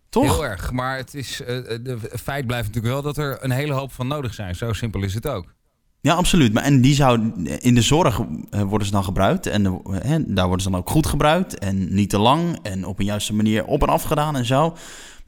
Toch? 0.09 0.24
Heel 0.24 0.45
erg. 0.45 0.71
Maar 0.71 0.98
het, 0.98 1.13
is, 1.13 1.42
uh, 1.42 1.48
de 1.48 1.98
feit 2.21 2.48
blijft 2.48 2.68
natuurlijk 2.68 2.94
wel 2.94 3.04
dat 3.04 3.18
er 3.18 3.38
een 3.44 3.51
hele 3.51 3.74
hoop 3.74 3.92
van 3.92 4.07
nodig 4.07 4.33
zijn. 4.33 4.56
Zo 4.56 4.74
simpel 4.74 5.04
is 5.04 5.13
het 5.13 5.27
ook. 5.27 5.56
Ja, 6.01 6.13
absoluut. 6.13 6.54
Maar 6.54 6.63
en 6.63 6.81
die 6.81 6.95
zou 6.95 7.31
in 7.59 7.75
de 7.75 7.81
zorg 7.81 8.21
worden 8.50 8.88
ze 8.88 8.94
dan 8.94 9.04
gebruikt. 9.04 9.45
En 9.45 9.81
hè, 9.89 10.33
daar 10.33 10.45
worden 10.45 10.63
ze 10.63 10.71
dan 10.71 10.80
ook 10.80 10.89
goed 10.89 11.07
gebruikt. 11.07 11.57
En 11.57 11.94
niet 11.94 12.09
te 12.09 12.18
lang. 12.18 12.59
En 12.62 12.86
op 12.86 13.00
een 13.00 13.06
juiste 13.06 13.33
manier 13.33 13.65
op 13.65 13.81
en 13.81 13.89
af 13.89 14.04
gedaan 14.04 14.36
en 14.36 14.45
zo. 14.45 14.75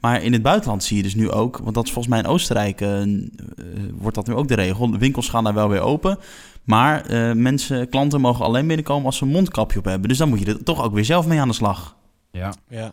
Maar 0.00 0.22
in 0.22 0.32
het 0.32 0.42
buitenland 0.42 0.84
zie 0.84 0.96
je 0.96 1.02
dus 1.02 1.14
nu 1.14 1.30
ook, 1.30 1.58
want 1.58 1.74
dat 1.74 1.84
is 1.84 1.92
volgens 1.92 2.14
mij 2.14 2.22
in 2.22 2.30
Oostenrijk, 2.30 2.80
uh, 2.80 3.02
wordt 3.94 4.16
dat 4.16 4.26
nu 4.26 4.34
ook 4.34 4.48
de 4.48 4.54
regel. 4.54 4.90
De 4.90 4.98
winkels 4.98 5.28
gaan 5.28 5.44
daar 5.44 5.54
wel 5.54 5.68
weer 5.68 5.80
open. 5.80 6.18
Maar 6.64 7.10
uh, 7.10 7.32
mensen, 7.32 7.88
klanten 7.88 8.20
mogen 8.20 8.44
alleen 8.44 8.66
binnenkomen 8.66 9.06
als 9.06 9.16
ze 9.16 9.24
een 9.24 9.30
mondkapje 9.30 9.78
op 9.78 9.84
hebben. 9.84 10.08
Dus 10.08 10.18
dan 10.18 10.28
moet 10.28 10.40
je 10.40 10.46
er 10.46 10.64
toch 10.64 10.82
ook 10.82 10.94
weer 10.94 11.04
zelf 11.04 11.26
mee 11.26 11.40
aan 11.40 11.48
de 11.48 11.54
slag. 11.54 11.96
Ja. 12.30 12.54
ja. 12.68 12.92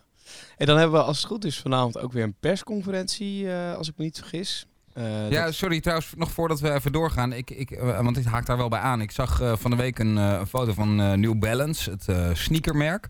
En 0.58 0.66
dan 0.66 0.78
hebben 0.78 1.00
we, 1.00 1.06
als 1.06 1.16
het 1.16 1.26
goed 1.26 1.44
is, 1.44 1.58
vanavond 1.58 1.98
ook 1.98 2.12
weer 2.12 2.22
een 2.22 2.34
persconferentie, 2.40 3.42
uh, 3.42 3.74
als 3.74 3.88
ik 3.88 3.94
me 3.96 4.04
niet 4.04 4.18
vergis. 4.18 4.66
Uh, 4.94 5.30
ja, 5.30 5.44
dat... 5.44 5.54
sorry 5.54 5.80
trouwens, 5.80 6.12
nog 6.16 6.30
voordat 6.30 6.60
we 6.60 6.72
even 6.72 6.92
doorgaan. 6.92 7.32
Ik, 7.32 7.50
ik, 7.50 7.70
uh, 7.70 8.00
want 8.00 8.16
ik 8.16 8.24
haak 8.24 8.46
daar 8.46 8.56
wel 8.56 8.68
bij 8.68 8.80
aan. 8.80 9.00
Ik 9.00 9.10
zag 9.10 9.42
van 9.54 9.70
de 9.70 9.76
week 9.76 9.98
een, 9.98 10.16
een 10.16 10.46
foto 10.46 10.72
van 10.72 11.20
New 11.20 11.38
Balance, 11.38 11.90
het 11.90 12.36
sneakermerk. 12.38 13.08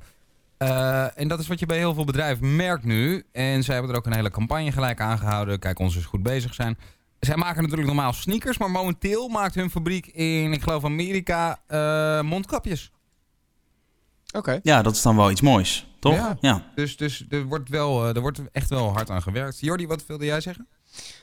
en 1.14 1.28
dat 1.28 1.40
is 1.40 1.46
wat 1.46 1.58
je 1.58 1.66
bij 1.66 1.76
heel 1.76 1.94
veel 1.94 2.04
bedrijven 2.04 2.56
merkt 2.56 2.84
nu. 2.84 3.24
En 3.32 3.62
zij 3.62 3.74
hebben 3.74 3.92
er 3.92 3.98
ook 3.98 4.06
een 4.06 4.14
hele 4.14 4.30
campagne 4.30 4.72
gelijk 4.72 5.00
aangehouden. 5.00 5.58
Kijk, 5.58 5.78
ons 5.78 5.96
is 5.96 6.04
goed 6.04 6.22
bezig 6.22 6.54
zijn. 6.54 6.78
Zij 7.20 7.36
maken 7.36 7.62
natuurlijk 7.62 7.88
normaal 7.88 8.12
sneakers, 8.12 8.58
maar 8.58 8.70
momenteel 8.70 9.28
maakt 9.28 9.54
hun 9.54 9.70
fabriek 9.70 10.06
in, 10.06 10.52
ik 10.52 10.62
geloof 10.62 10.84
Amerika, 10.84 11.58
mondkapjes. 12.22 12.90
Oké. 14.28 14.38
Okay. 14.38 14.60
Ja, 14.62 14.82
dat 14.82 14.94
is 14.94 15.02
dan 15.02 15.16
wel 15.16 15.30
iets 15.30 15.40
moois, 15.40 15.86
toch? 15.98 16.14
Ja. 16.14 16.36
ja. 16.40 16.70
Dus, 16.74 16.96
dus 16.96 17.24
er, 17.28 17.44
wordt 17.44 17.68
wel, 17.68 18.06
er 18.06 18.20
wordt 18.20 18.40
echt 18.52 18.70
wel 18.70 18.92
hard 18.92 19.10
aan 19.10 19.22
gewerkt. 19.22 19.60
Jordi, 19.60 19.86
wat 19.86 20.06
wilde 20.06 20.24
jij 20.24 20.40
zeggen? 20.40 20.68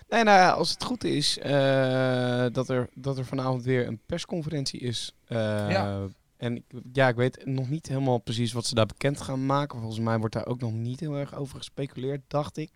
Nee, 0.09 0.23
nou 0.23 0.37
ja, 0.37 0.49
als 0.49 0.69
het 0.69 0.83
goed 0.83 1.03
is 1.03 1.37
uh, 1.37 2.45
dat, 2.51 2.69
er, 2.69 2.89
dat 2.93 3.17
er 3.17 3.25
vanavond 3.25 3.63
weer 3.63 3.87
een 3.87 3.99
persconferentie 4.05 4.79
is. 4.79 5.15
Uh, 5.27 5.37
ja. 5.69 6.07
En 6.37 6.63
ja, 6.93 7.07
ik 7.07 7.15
weet 7.15 7.45
nog 7.45 7.69
niet 7.69 7.87
helemaal 7.87 8.17
precies 8.17 8.53
wat 8.53 8.65
ze 8.65 8.75
daar 8.75 8.85
bekend 8.85 9.21
gaan 9.21 9.45
maken. 9.45 9.79
Volgens 9.79 9.99
mij 9.99 10.19
wordt 10.19 10.33
daar 10.33 10.45
ook 10.45 10.59
nog 10.59 10.71
niet 10.71 10.99
heel 10.99 11.15
erg 11.15 11.35
over 11.35 11.57
gespeculeerd, 11.57 12.21
dacht 12.27 12.57
ik. 12.57 12.71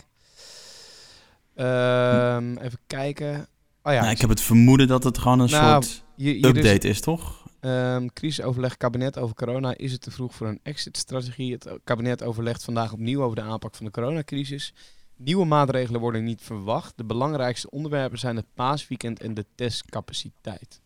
Uh, 1.55 2.37
hm. 2.37 2.57
Even 2.57 2.79
kijken. 2.87 3.47
Oh 3.83 3.93
ja, 3.93 3.99
nou, 3.99 4.11
ik 4.11 4.21
heb 4.21 4.29
het 4.29 4.41
vermoeden 4.41 4.87
dat 4.87 5.03
het 5.03 5.17
gewoon 5.17 5.39
een 5.39 5.49
nou, 5.49 5.83
soort 5.83 6.03
je, 6.15 6.39
je 6.39 6.47
update 6.47 6.77
dus, 6.77 6.89
is, 6.89 7.01
toch? 7.01 7.38
Um, 7.61 8.13
crisisoverleg 8.13 8.77
kabinet 8.77 9.17
over 9.17 9.35
corona. 9.35 9.77
Is 9.77 9.91
het 9.91 10.01
te 10.01 10.11
vroeg 10.11 10.35
voor 10.35 10.47
een 10.47 10.59
exit-strategie? 10.63 11.51
Het 11.51 11.69
kabinet 11.83 12.23
overlegt 12.23 12.63
vandaag 12.63 12.93
opnieuw 12.93 13.23
over 13.23 13.35
de 13.35 13.41
aanpak 13.41 13.75
van 13.75 13.85
de 13.85 13.91
coronacrisis. 13.91 14.73
Nieuwe 15.15 15.45
maatregelen 15.45 16.01
worden 16.01 16.23
niet 16.23 16.41
verwacht. 16.41 16.93
De 16.95 17.03
belangrijkste 17.03 17.69
onderwerpen 17.69 18.19
zijn 18.19 18.35
het 18.35 18.45
paasweekend 18.53 19.21
en 19.21 19.33
de 19.33 19.45
testcapaciteit. 19.55 20.81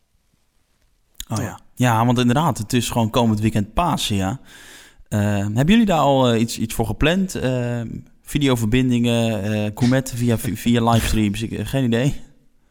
Oh 1.27 1.37
ja. 1.37 1.59
Ja, 1.75 2.05
want 2.05 2.17
inderdaad, 2.17 2.57
het 2.57 2.73
is 2.73 2.89
gewoon 2.89 3.09
komend 3.09 3.39
weekend 3.39 3.73
Pasen, 3.73 4.15
ja. 4.15 4.39
Uh, 5.09 5.19
hebben 5.37 5.65
jullie 5.65 5.85
daar 5.85 5.99
al 5.99 6.33
uh, 6.33 6.41
iets, 6.41 6.59
iets 6.59 6.73
voor 6.73 6.85
gepland? 6.85 7.35
Uh, 7.35 7.81
videoverbindingen, 8.21 9.51
uh, 9.51 9.73
Comet 9.73 10.11
via, 10.15 10.37
via 10.37 10.89
livestreams? 10.89 11.41
Ik, 11.41 11.67
geen 11.67 11.83
idee. 11.83 12.21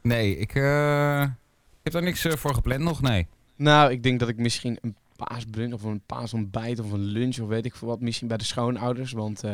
Nee, 0.03 0.37
ik, 0.37 0.51
ik 0.51 1.83
heb 1.83 1.93
daar 1.93 2.03
niks 2.03 2.27
voor 2.29 2.55
gepland 2.55 2.81
nog, 2.81 3.03
nee. 3.03 3.27
Nou, 3.63 3.91
ik 3.91 4.03
denk 4.03 4.21
dat 4.21 4.29
ik 4.29 4.37
misschien 4.37 4.79
een 4.81 4.97
paasbrunch 5.17 5.73
of 5.73 5.83
een 5.83 6.03
paasontbijt 6.07 6.79
of 6.79 6.93
een 6.93 7.01
lunch 7.01 7.39
of 7.39 7.49
weet 7.49 7.65
ik 7.65 7.75
veel 7.75 7.89
wat. 7.89 8.01
Misschien 8.01 8.29
bij 8.29 8.37
de 8.37 8.45
schoonouders, 8.45 9.13
want 9.13 9.45
uh, 9.45 9.51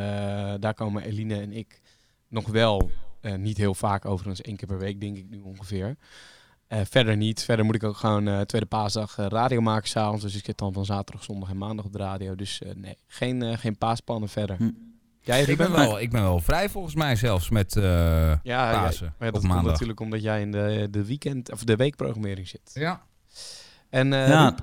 daar 0.60 0.74
komen 0.74 1.02
Eline 1.02 1.40
en 1.40 1.52
ik 1.52 1.80
nog 2.28 2.48
wel 2.48 2.90
uh, 3.22 3.34
niet 3.34 3.56
heel 3.56 3.74
vaak 3.74 4.04
overigens 4.04 4.40
één 4.40 4.56
keer 4.56 4.68
per 4.68 4.78
week 4.78 5.00
denk 5.00 5.16
ik 5.16 5.30
nu 5.30 5.40
ongeveer. 5.40 5.96
Uh, 6.68 6.80
verder 6.84 7.16
niet. 7.16 7.42
Verder 7.42 7.64
moet 7.64 7.74
ik 7.74 7.84
ook 7.84 7.96
gewoon 7.96 8.46
tweede 8.46 8.66
paasdag 8.66 9.16
radio 9.16 9.60
maken 9.60 9.88
s'avonds. 9.88 10.22
Dus 10.22 10.36
ik 10.36 10.44
zit 10.44 10.58
dan 10.58 10.72
van 10.72 10.84
zaterdag, 10.84 11.24
zondag 11.24 11.50
en 11.50 11.58
maandag 11.58 11.84
op 11.84 11.92
de 11.92 11.98
radio. 11.98 12.34
Dus 12.34 12.62
nee, 12.74 12.98
geen, 13.06 13.58
geen 13.58 13.78
paaspannen 13.78 14.28
verder. 14.28 14.56
Hm. 14.56 14.70
Jij, 15.20 15.42
ik, 15.42 15.56
ben 15.56 15.72
wel, 15.72 16.00
ik 16.00 16.10
ben 16.10 16.22
wel 16.22 16.40
vrij 16.40 16.68
volgens 16.68 16.94
mij 16.94 17.16
zelfs 17.16 17.50
met 17.50 17.74
ja, 17.74 18.40
Pasen 18.42 19.06
ja, 19.06 19.14
maar 19.18 19.32
dat 19.32 19.46
komt 19.46 19.62
natuurlijk 19.62 20.00
omdat 20.00 20.22
jij 20.22 20.40
in 20.40 20.50
de, 20.50 20.88
de 20.90 21.04
weekend 21.04 21.52
of 21.52 21.64
de 21.64 21.76
weekprogrammering 21.76 22.48
zit. 22.48 22.70
Ja. 22.74 23.06
En, 23.90 24.12
uh, 24.12 24.28
ja. 24.28 24.54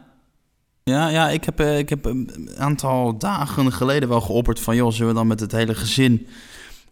Ja, 0.84 1.08
ja 1.08 1.30
ik, 1.30 1.44
heb, 1.44 1.62
ik 1.62 1.90
heb 1.90 2.06
een 2.06 2.50
aantal 2.58 3.18
dagen 3.18 3.72
geleden 3.72 4.10
wel 4.10 4.22
geopperd 4.22 4.60
van... 4.60 4.76
joh, 4.76 4.92
zullen 4.92 5.08
we 5.08 5.14
dan 5.14 5.28
met 5.28 5.40
het 5.40 5.52
hele 5.52 5.76
gezin 5.76 6.28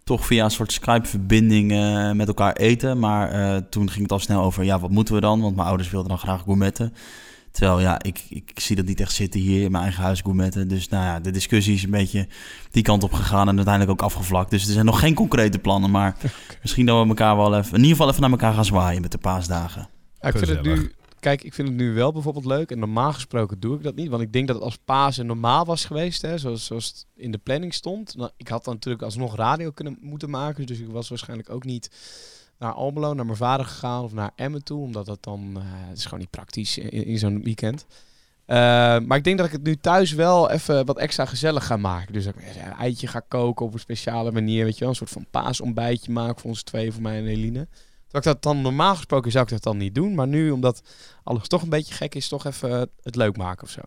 toch 0.03 0.25
via 0.25 0.43
een 0.43 0.51
soort 0.51 0.71
Skype-verbinding 0.71 1.71
uh, 1.71 2.11
met 2.11 2.27
elkaar 2.27 2.53
eten. 2.53 2.99
Maar 2.99 3.35
uh, 3.35 3.57
toen 3.69 3.89
ging 3.89 4.01
het 4.01 4.11
al 4.11 4.19
snel 4.19 4.41
over, 4.41 4.63
ja, 4.63 4.79
wat 4.79 4.89
moeten 4.89 5.13
we 5.13 5.21
dan? 5.21 5.41
Want 5.41 5.55
mijn 5.55 5.67
ouders 5.67 5.89
wilden 5.89 6.09
dan 6.09 6.17
graag 6.17 6.41
gourmetten. 6.41 6.93
Terwijl, 7.51 7.79
ja, 7.79 8.01
ik, 8.01 8.25
ik, 8.29 8.51
zie 8.55 8.75
dat 8.75 8.85
niet 8.85 8.99
echt 8.99 9.11
zitten 9.11 9.39
hier 9.39 9.63
in 9.63 9.71
mijn 9.71 9.83
eigen 9.83 10.03
huis 10.03 10.21
gourmetten. 10.21 10.67
Dus 10.67 10.89
nou 10.89 11.03
ja, 11.03 11.19
de 11.19 11.31
discussie 11.31 11.73
is 11.73 11.83
een 11.83 11.89
beetje 11.89 12.27
die 12.71 12.83
kant 12.83 13.03
op 13.03 13.13
gegaan 13.13 13.47
en 13.47 13.55
uiteindelijk 13.55 13.91
ook 13.91 14.07
afgevlakt. 14.07 14.49
Dus 14.49 14.67
er 14.67 14.73
zijn 14.73 14.85
nog 14.85 14.99
geen 14.99 15.13
concrete 15.13 15.59
plannen, 15.59 15.91
maar 15.91 16.15
misschien 16.61 16.85
dat 16.85 17.01
we 17.01 17.07
elkaar 17.07 17.37
wel 17.37 17.57
even... 17.57 17.71
in 17.71 17.77
ieder 17.77 17.89
geval 17.89 18.09
even 18.09 18.21
naar 18.21 18.31
elkaar 18.31 18.53
gaan 18.53 18.65
zwaaien 18.65 19.01
met 19.01 19.11
de 19.11 19.17
paasdagen. 19.17 19.87
Ik 20.21 20.37
vind 20.37 20.47
het 20.47 20.61
nu 20.61 20.91
Kijk, 21.23 21.43
ik 21.43 21.53
vind 21.53 21.67
het 21.67 21.77
nu 21.77 21.93
wel 21.93 22.11
bijvoorbeeld 22.11 22.45
leuk. 22.45 22.71
En 22.71 22.79
normaal 22.79 23.13
gesproken 23.13 23.59
doe 23.59 23.75
ik 23.75 23.83
dat 23.83 23.95
niet. 23.95 24.09
Want 24.09 24.21
ik 24.21 24.33
denk 24.33 24.47
dat 24.47 24.55
het 24.55 24.65
als 24.65 24.77
Pasen 24.85 25.25
normaal 25.25 25.65
was 25.65 25.85
geweest. 25.85 26.21
Hè, 26.21 26.37
zoals, 26.37 26.65
zoals 26.65 26.87
het 26.87 27.05
in 27.15 27.31
de 27.31 27.37
planning 27.37 27.73
stond. 27.73 28.15
Nou, 28.15 28.31
ik 28.37 28.47
had 28.47 28.63
dan 28.63 28.73
natuurlijk 28.73 29.03
alsnog 29.03 29.35
radio 29.35 29.71
kunnen 29.71 29.97
moeten 30.01 30.29
maken. 30.29 30.65
Dus 30.65 30.79
ik 30.79 30.87
was 30.87 31.09
waarschijnlijk 31.09 31.49
ook 31.49 31.63
niet 31.63 31.89
naar 32.57 32.71
Almelo, 32.71 33.13
naar 33.13 33.25
mijn 33.25 33.37
vader 33.37 33.65
gegaan. 33.65 34.03
Of 34.03 34.13
naar 34.13 34.31
Emmen 34.35 34.63
toe. 34.63 34.81
Omdat 34.81 35.05
dat 35.05 35.23
dan... 35.23 35.53
Uh, 35.57 35.63
het 35.65 35.97
is 35.97 36.03
gewoon 36.03 36.19
niet 36.19 36.29
praktisch 36.29 36.77
in, 36.77 37.17
zo'n 37.17 37.43
weekend. 37.43 37.85
Uh, 38.47 38.55
maar 38.99 39.17
ik 39.17 39.23
denk 39.23 39.37
dat 39.37 39.45
ik 39.45 39.51
het 39.51 39.63
nu 39.63 39.75
thuis 39.75 40.11
wel 40.11 40.49
even 40.49 40.85
wat 40.85 40.97
extra 40.97 41.25
gezellig 41.25 41.65
ga 41.65 41.77
maken. 41.77 42.13
Dus 42.13 42.23
dat 42.25 42.35
ik 42.35 42.41
een 42.41 42.71
eitje 42.71 43.07
ga 43.07 43.19
koken 43.19 43.65
op 43.65 43.73
een 43.73 43.79
speciale 43.79 44.31
manier. 44.31 44.63
Weet 44.63 44.73
je 44.73 44.79
wel, 44.79 44.89
een 44.89 44.95
soort 44.95 45.09
van 45.09 45.25
paasontbijtje 45.31 46.11
maken 46.11 46.39
voor 46.39 46.49
ons 46.49 46.63
twee, 46.63 46.91
voor 46.91 47.01
mij 47.01 47.17
en 47.17 47.27
Eline 47.27 47.67
ik 48.21 48.27
dat 48.27 48.41
dan 48.41 48.61
normaal 48.61 48.95
gesproken 48.95 49.31
zou 49.31 49.43
ik 49.43 49.49
dat 49.49 49.63
dan 49.63 49.77
niet 49.77 49.95
doen. 49.95 50.15
Maar 50.15 50.27
nu, 50.27 50.51
omdat 50.51 50.81
alles 51.23 51.47
toch 51.47 51.61
een 51.61 51.69
beetje 51.69 51.93
gek 51.93 52.15
is, 52.15 52.27
toch 52.27 52.45
even 52.45 52.71
eh, 52.71 52.81
het 53.01 53.15
leuk 53.15 53.37
maken 53.37 53.63
of 53.63 53.69
zo. 53.69 53.81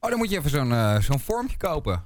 Oh, 0.00 0.10
dan 0.10 0.18
moet 0.18 0.30
je 0.30 0.36
even 0.36 0.50
zo'n 0.50 0.72
eh, 0.72 1.00
zo'n 1.00 1.20
vormpje 1.20 1.56
kopen. 1.56 2.04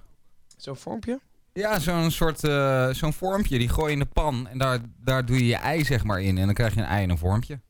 Zo'n 0.57 0.77
vormpje? 0.77 1.21
Ja, 1.53 1.79
zo'n 1.79 2.11
soort 2.11 2.45
eh, 2.45 2.89
zo'n 2.89 3.13
vormpje. 3.13 3.59
Die 3.59 3.69
gooi 3.69 3.87
je 3.87 3.93
in 3.93 3.99
de 3.99 4.11
pan 4.13 4.49
en 4.49 4.59
daar, 4.59 4.79
daar 4.97 5.27
doe 5.27 5.37
je 5.37 5.47
je 5.47 5.57
ei 5.57 5.85
zeg 5.85 6.05
maar 6.05 6.21
in. 6.21 6.39
En 6.39 6.45
dan 6.45 6.55
krijg 6.55 6.75
je 6.75 6.81
een 6.81 6.87
ei 6.87 7.03
in 7.03 7.11
een 7.11 7.19
vormpje. 7.19 7.61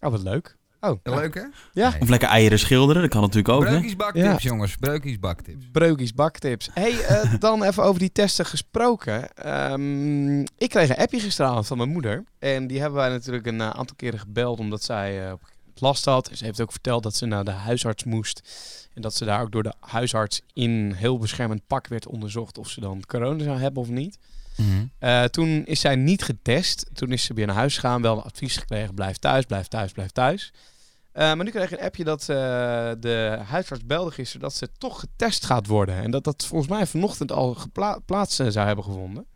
Oh, 0.00 0.10
wat 0.10 0.22
leuk. 0.22 0.56
Oh, 0.90 0.98
Heel 1.02 1.14
leuk 1.14 1.34
hè? 1.34 1.44
Ja. 1.72 1.90
Nee. 1.90 2.00
Of 2.00 2.08
lekker 2.08 2.28
eieren 2.28 2.58
schilderen, 2.58 3.02
dat 3.02 3.10
kan 3.10 3.20
natuurlijk 3.20 3.48
ook. 3.48 3.62
Hè? 3.64 3.68
Breukjesbaktips 3.68 4.42
Ja. 4.42 4.48
jongens, 4.50 4.76
breukjesbaktips. 4.76 5.64
Breukjes, 5.72 6.14
baktips. 6.14 6.68
hey, 6.72 7.00
eh, 7.04 7.34
dan 7.38 7.62
even 7.62 7.82
over 7.82 8.00
die 8.00 8.12
testen 8.12 8.46
gesproken. 8.46 9.34
Ehm, 9.34 10.40
ik 10.40 10.68
kreeg 10.68 10.88
een 10.88 10.96
appje 10.96 11.20
gisteravond 11.20 11.66
van 11.66 11.76
mijn 11.76 11.90
moeder. 11.90 12.24
En 12.38 12.66
die 12.66 12.80
hebben 12.80 12.98
wij 12.98 13.08
natuurlijk 13.08 13.46
een 13.46 13.60
eh, 13.60 13.70
aantal 13.70 13.96
keren 13.96 14.18
gebeld 14.18 14.58
omdat 14.58 14.82
zij 14.82 15.26
eh, 15.26 15.32
last 15.74 16.04
had. 16.04 16.30
Ze 16.32 16.44
heeft 16.44 16.60
ook 16.60 16.70
verteld 16.72 17.02
dat 17.02 17.14
ze 17.16 17.26
naar 17.26 17.44
de 17.44 17.50
huisarts 17.50 18.04
moest. 18.04 18.42
En 18.94 19.02
dat 19.02 19.14
ze 19.14 19.24
daar 19.24 19.40
ook 19.40 19.52
door 19.52 19.62
de 19.62 19.74
huisarts 19.80 20.40
in 20.52 20.92
heel 20.96 21.18
beschermend 21.18 21.66
pak 21.66 21.86
werd 21.86 22.06
onderzocht 22.06 22.58
of 22.58 22.68
ze 22.68 22.80
dan 22.80 23.02
corona 23.06 23.44
zou 23.44 23.58
hebben 23.58 23.82
of 23.82 23.88
niet. 23.88 24.18
Eh, 24.98 25.24
toen 25.24 25.64
is 25.64 25.80
zij 25.80 25.96
niet 25.96 26.22
getest. 26.22 26.86
Toen 26.92 27.12
is 27.12 27.24
ze 27.24 27.34
weer 27.34 27.46
naar 27.46 27.54
huis 27.56 27.74
gegaan, 27.74 28.02
wel 28.02 28.24
advies 28.24 28.56
gekregen: 28.56 28.94
blijf 28.94 29.16
thuis, 29.16 29.44
blijf 29.44 29.66
thuis, 29.68 29.92
blijf 29.92 30.10
thuis. 30.10 30.52
Eh, 31.16 31.22
maar 31.34 31.44
nu 31.44 31.50
kreeg 31.50 31.70
ik 31.72 31.78
een 31.78 31.84
appje 31.84 32.04
dat 32.04 32.20
eh, 32.20 32.26
de 33.00 33.38
huisarts 33.46 33.86
belde 33.86 34.10
gisteren 34.10 34.42
dat 34.42 34.54
ze 34.54 34.68
toch 34.78 35.00
getest 35.00 35.44
gaat 35.44 35.66
worden. 35.66 35.94
En 36.02 36.10
dat 36.10 36.24
dat 36.24 36.46
volgens 36.46 36.70
mij 36.70 36.86
vanochtend 36.86 37.32
al 37.32 37.54
geplaatst 37.54 38.34
zou 38.36 38.66
hebben 38.66 38.84
gevonden. 38.84 39.26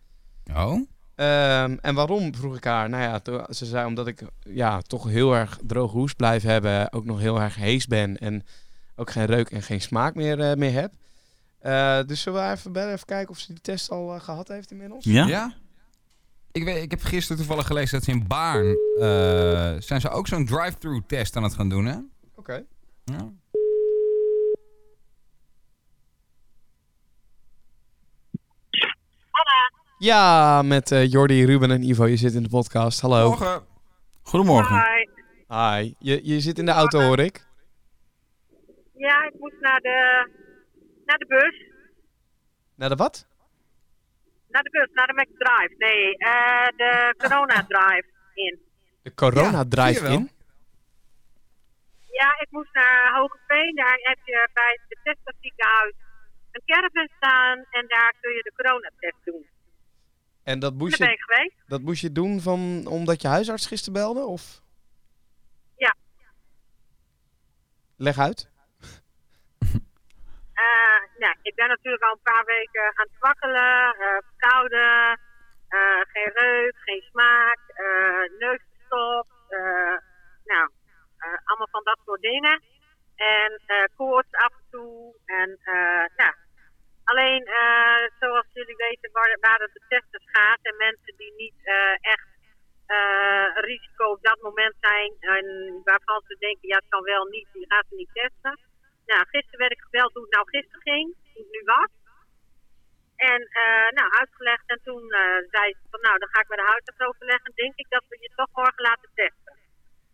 Oh? 0.54 0.88
Ehm, 1.14 1.76
en 1.80 1.94
waarom, 1.94 2.34
vroeg 2.34 2.56
ik 2.56 2.64
haar. 2.64 2.88
Nou 2.88 3.02
ja, 3.02 3.18
to- 3.18 3.44
ze 3.48 3.66
zei 3.66 3.86
omdat 3.86 4.06
ik 4.06 4.22
ja, 4.40 4.80
toch 4.80 5.04
heel 5.08 5.34
erg 5.34 5.58
droge 5.66 5.96
hoes 5.96 6.12
blijf 6.12 6.42
hebben. 6.42 6.92
Ook 6.92 7.04
nog 7.04 7.18
heel 7.20 7.40
erg 7.40 7.54
hees 7.54 7.86
ben. 7.86 8.18
En 8.18 8.42
ook 8.96 9.10
geen 9.10 9.26
reuk 9.26 9.50
en 9.50 9.62
geen 9.62 9.80
smaak 9.80 10.14
meer, 10.14 10.40
eh, 10.40 10.56
meer 10.56 10.72
heb. 10.72 10.92
Eh, 11.58 11.98
dus 12.06 12.20
zullen 12.22 12.46
we 12.46 12.50
even 12.52 12.72
bellen, 12.72 12.92
even 12.92 13.06
kijken 13.06 13.30
of 13.30 13.38
ze 13.38 13.46
die 13.52 13.60
test 13.60 13.90
al 13.90 14.14
eh, 14.14 14.20
gehad 14.20 14.48
heeft 14.48 14.70
inmiddels? 14.70 15.04
Ja? 15.04 15.52
Ik, 16.52 16.64
weet, 16.64 16.82
ik 16.82 16.90
heb 16.90 17.02
gisteren 17.02 17.36
toevallig 17.36 17.66
gelezen 17.66 17.98
dat 17.98 18.04
ze 18.04 18.10
in 18.10 18.26
Baarn... 18.26 18.78
eh, 18.98 19.74
zijn 19.78 20.00
ze 20.00 20.08
ook 20.10 20.26
zo'n 20.26 20.46
drive-thru 20.46 21.02
test 21.06 21.36
aan 21.36 21.42
het 21.42 21.54
gaan 21.54 21.68
doen 21.68 21.84
hè? 21.84 21.96
Oké. 22.34 22.64
Ja. 23.04 23.32
Ja, 29.98 30.62
met 30.62 30.92
eh, 30.92 31.10
Jordi, 31.10 31.44
Ruben 31.44 31.70
en 31.70 31.82
Ivo. 31.82 32.06
Je 32.06 32.16
zit 32.16 32.34
in 32.34 32.42
de 32.42 32.48
podcast. 32.48 33.00
Hallo. 33.00 33.28
Morgen. 33.28 33.62
Goedemorgen. 34.22 34.76
Hi. 34.76 35.06
Hi. 35.56 35.94
Je, 35.98 36.20
je 36.22 36.40
zit 36.40 36.58
in 36.58 36.64
de 36.64 36.70
auto, 36.70 37.00
hoor 37.00 37.18
ik. 37.18 37.46
Ja, 38.96 39.24
ik 39.26 39.34
moest 39.38 39.60
naar 39.60 39.80
de, 39.80 40.28
naar 41.04 41.18
de 41.18 41.26
bus. 41.26 41.72
Naar 42.74 42.88
de 42.88 42.96
wat? 42.96 43.26
Naar 44.50 44.62
de 44.62 44.70
bus, 44.70 44.88
naar 44.92 45.06
de 45.06 45.12
McDrive. 45.12 45.74
Nee, 45.78 46.16
eh, 46.16 46.66
de 46.76 47.14
Corona 47.18 47.64
Drive 47.68 48.08
in. 48.34 48.58
De 49.02 49.14
Corona 49.14 49.58
Ja, 49.58 49.64
Drive 49.68 50.02
wel. 50.02 50.12
in. 50.12 50.30
Ja, 52.10 52.40
ik 52.40 52.46
moest 52.50 52.74
naar 52.74 53.12
Hogeveen. 53.14 53.74
Daar 53.74 53.98
heb 54.02 54.18
je 54.24 54.48
bij 54.52 54.78
het 54.80 54.88
Bethesda 54.88 55.32
ziekenhuis 55.40 55.94
een 56.52 56.62
caravan 56.64 57.08
staan. 57.16 57.58
En 57.70 57.84
daar 57.88 58.14
kun 58.20 58.32
je 58.32 58.42
de 58.42 58.52
coronatest 58.56 59.16
doen. 59.24 59.46
En 60.42 60.58
dat 60.58 60.74
moest, 60.74 60.96
je, 60.98 61.04
geweest. 61.18 61.54
dat 61.66 61.80
moest 61.80 62.00
je 62.00 62.12
doen 62.12 62.40
van, 62.40 62.86
omdat 62.86 63.22
je 63.22 63.28
huisarts 63.28 63.66
gisteren 63.66 63.92
belde? 64.00 64.20
Of? 64.24 64.60
Ja. 65.76 65.94
Leg 67.96 68.18
uit. 68.18 68.48
Eh, 70.54 71.09
nou, 71.22 71.34
ik 71.42 71.54
ben 71.54 71.68
natuurlijk 71.68 72.02
al 72.02 72.12
een 72.12 72.30
paar 72.32 72.44
weken 72.44 72.84
aan 72.84 73.08
het 73.10 73.18
wakkelen, 73.18 73.94
eh 73.94 74.18
verkouden, 74.28 75.20
eh, 75.68 76.00
geen 76.12 76.30
reuk, 76.34 76.76
geen 76.76 77.02
smaak, 77.10 77.60
eh 77.74 78.38
neusverstop, 78.38 79.26
eh, 79.48 79.96
nou, 80.44 80.66
allemaal 81.44 81.74
van 81.76 81.84
dat 81.84 81.98
soort 82.04 82.20
dingen. 82.20 82.62
En 83.16 83.60
eh 83.66 83.84
koorts 83.96 84.32
af 84.32 84.52
en 84.60 84.66
toe. 84.70 85.14
En 85.26 85.58
eh, 85.64 86.04
nou, 86.16 86.34
alleen 87.04 87.44
eh, 87.44 88.02
zoals 88.20 88.46
jullie 88.52 88.76
weten 88.76 89.10
waar, 89.12 89.36
waar 89.40 89.60
het 89.60 89.72
de 89.72 89.82
testers 89.88 90.28
gaat 90.36 90.62
en 90.62 90.76
mensen 90.76 91.14
die 91.16 91.32
niet 91.36 91.58
eh, 91.62 91.96
echt 92.14 92.28
eh, 92.86 93.46
een 93.54 93.64
risico 93.72 94.04
op 94.16 94.22
dat 94.22 94.40
moment 94.40 94.76
zijn 94.80 95.10
en 95.20 95.44
waarvan 95.84 96.22
ze 96.26 96.36
denken 96.38 96.68
ja 96.68 96.76
het 96.76 96.88
kan 96.88 97.02
wel 97.02 97.24
niet, 97.24 97.48
die 97.52 97.66
gaan 97.68 97.84
ze 97.88 97.94
niet 97.94 98.12
testen. 98.12 98.54
Nou, 99.10 99.20
gisteren 99.34 99.58
werd 99.58 99.72
ik 99.72 99.86
gebeld 99.88 100.12
hoe 100.14 100.22
het 100.22 100.34
nou 100.36 100.46
gisteren 100.48 100.82
ging, 100.90 101.06
hoe 101.32 101.42
het 101.42 101.52
nu 101.56 101.62
was. 101.64 101.90
En 103.30 103.40
eh, 103.62 103.88
nou, 103.98 104.08
uitgelegd 104.20 104.66
en 104.66 104.80
toen 104.84 105.04
eh, 105.12 105.40
zei 105.54 105.66
ze 105.78 105.84
van 105.90 106.00
nou, 106.00 106.18
dan 106.18 106.28
ga 106.32 106.40
ik 106.40 106.48
met 106.48 106.58
de 106.58 106.70
huisarts 106.72 107.06
overleggen. 107.08 107.52
Denk 107.54 107.74
ik 107.76 107.88
dat 107.88 108.04
we 108.08 108.16
je 108.20 108.30
toch 108.36 108.52
morgen 108.52 108.82
laten 108.82 109.10
testen. 109.14 109.54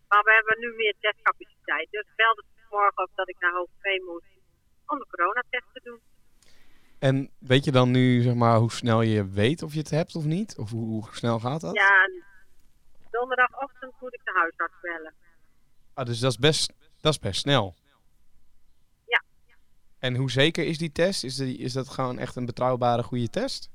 Maar 0.09 0.23
we 0.23 0.33
hebben 0.33 0.59
nu 0.59 0.69
meer 0.75 0.95
testcapaciteit. 0.99 1.87
Dus 1.91 2.07
belde 2.15 2.43
ze 2.47 2.65
morgen 2.69 3.03
op 3.03 3.11
dat 3.15 3.29
ik 3.29 3.39
naar 3.39 3.51
Hoogveen 3.51 4.03
moest 4.03 4.33
om 4.85 4.97
de 4.97 5.07
coronatest 5.11 5.69
te 5.73 5.81
doen. 5.83 6.01
En 6.99 7.29
weet 7.57 7.65
je 7.65 7.79
dan 7.79 7.91
nu 7.91 8.21
zeg 8.21 8.33
maar, 8.33 8.57
hoe 8.57 8.71
snel 8.71 9.01
je 9.01 9.29
weet 9.29 9.61
of 9.63 9.73
je 9.73 9.79
het 9.79 9.89
hebt 9.89 10.15
of 10.15 10.23
niet? 10.23 10.57
Of 10.57 10.69
hoe, 10.69 10.85
hoe 10.85 11.07
snel 11.11 11.39
gaat 11.39 11.61
dat? 11.61 11.75
Ja, 11.75 12.03
en 12.03 12.23
donderdagochtend 13.11 13.93
moet 13.99 14.13
ik 14.13 14.21
de 14.23 14.31
huisarts 14.31 14.73
bellen. 14.81 15.13
Ah, 15.93 16.05
dus 16.05 16.19
dat 16.19 16.31
is, 16.31 16.37
best, 16.37 16.73
dat 17.01 17.13
is 17.13 17.19
best 17.19 17.39
snel. 17.39 17.75
Ja. 19.05 19.23
En 19.99 20.15
hoe 20.15 20.31
zeker 20.31 20.65
is 20.65 20.77
die 20.77 20.91
test? 20.91 21.23
Is, 21.23 21.35
die, 21.35 21.57
is 21.57 21.73
dat 21.73 21.89
gewoon 21.89 22.19
echt 22.19 22.35
een 22.35 22.45
betrouwbare 22.45 23.03
goede 23.03 23.29
test? 23.29 23.69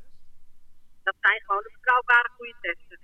Dat 1.02 1.14
zijn 1.20 1.40
gewoon 1.40 1.62
de 1.62 1.72
betrouwbare 1.72 2.30
goede 2.36 2.54
testen. 2.60 2.98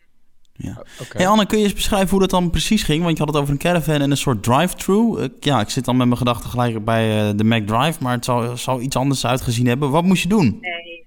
Ja. 0.66 0.76
Hey 1.12 1.26
Anne, 1.28 1.46
kun 1.46 1.58
je 1.58 1.64
eens 1.64 1.80
beschrijven 1.82 2.10
hoe 2.10 2.20
dat 2.20 2.30
dan 2.30 2.50
precies 2.50 2.82
ging? 2.82 3.00
Want 3.04 3.16
je 3.16 3.22
had 3.24 3.32
het 3.32 3.42
over 3.42 3.52
een 3.54 3.66
caravan 3.68 4.00
en 4.04 4.10
een 4.10 4.24
soort 4.26 4.42
drive-thru. 4.42 5.00
Ik- 5.22 5.44
ja, 5.50 5.56
ik 5.60 5.70
zit 5.70 5.84
dan 5.84 5.96
met 5.96 6.06
mijn 6.06 6.18
gedachten 6.24 6.50
gelijk 6.50 6.84
bij 6.84 7.04
eh, 7.18 7.30
de 7.40 7.44
McDrive, 7.52 8.02
maar 8.02 8.12
het 8.18 8.24
zou, 8.24 8.56
zou 8.56 8.80
iets 8.86 8.96
anders 8.96 9.26
uitgezien 9.26 9.66
hebben. 9.66 9.90
Wat 9.90 10.04
moest 10.08 10.22
je 10.22 10.28
doen? 10.38 10.48
Nee. 10.60 11.06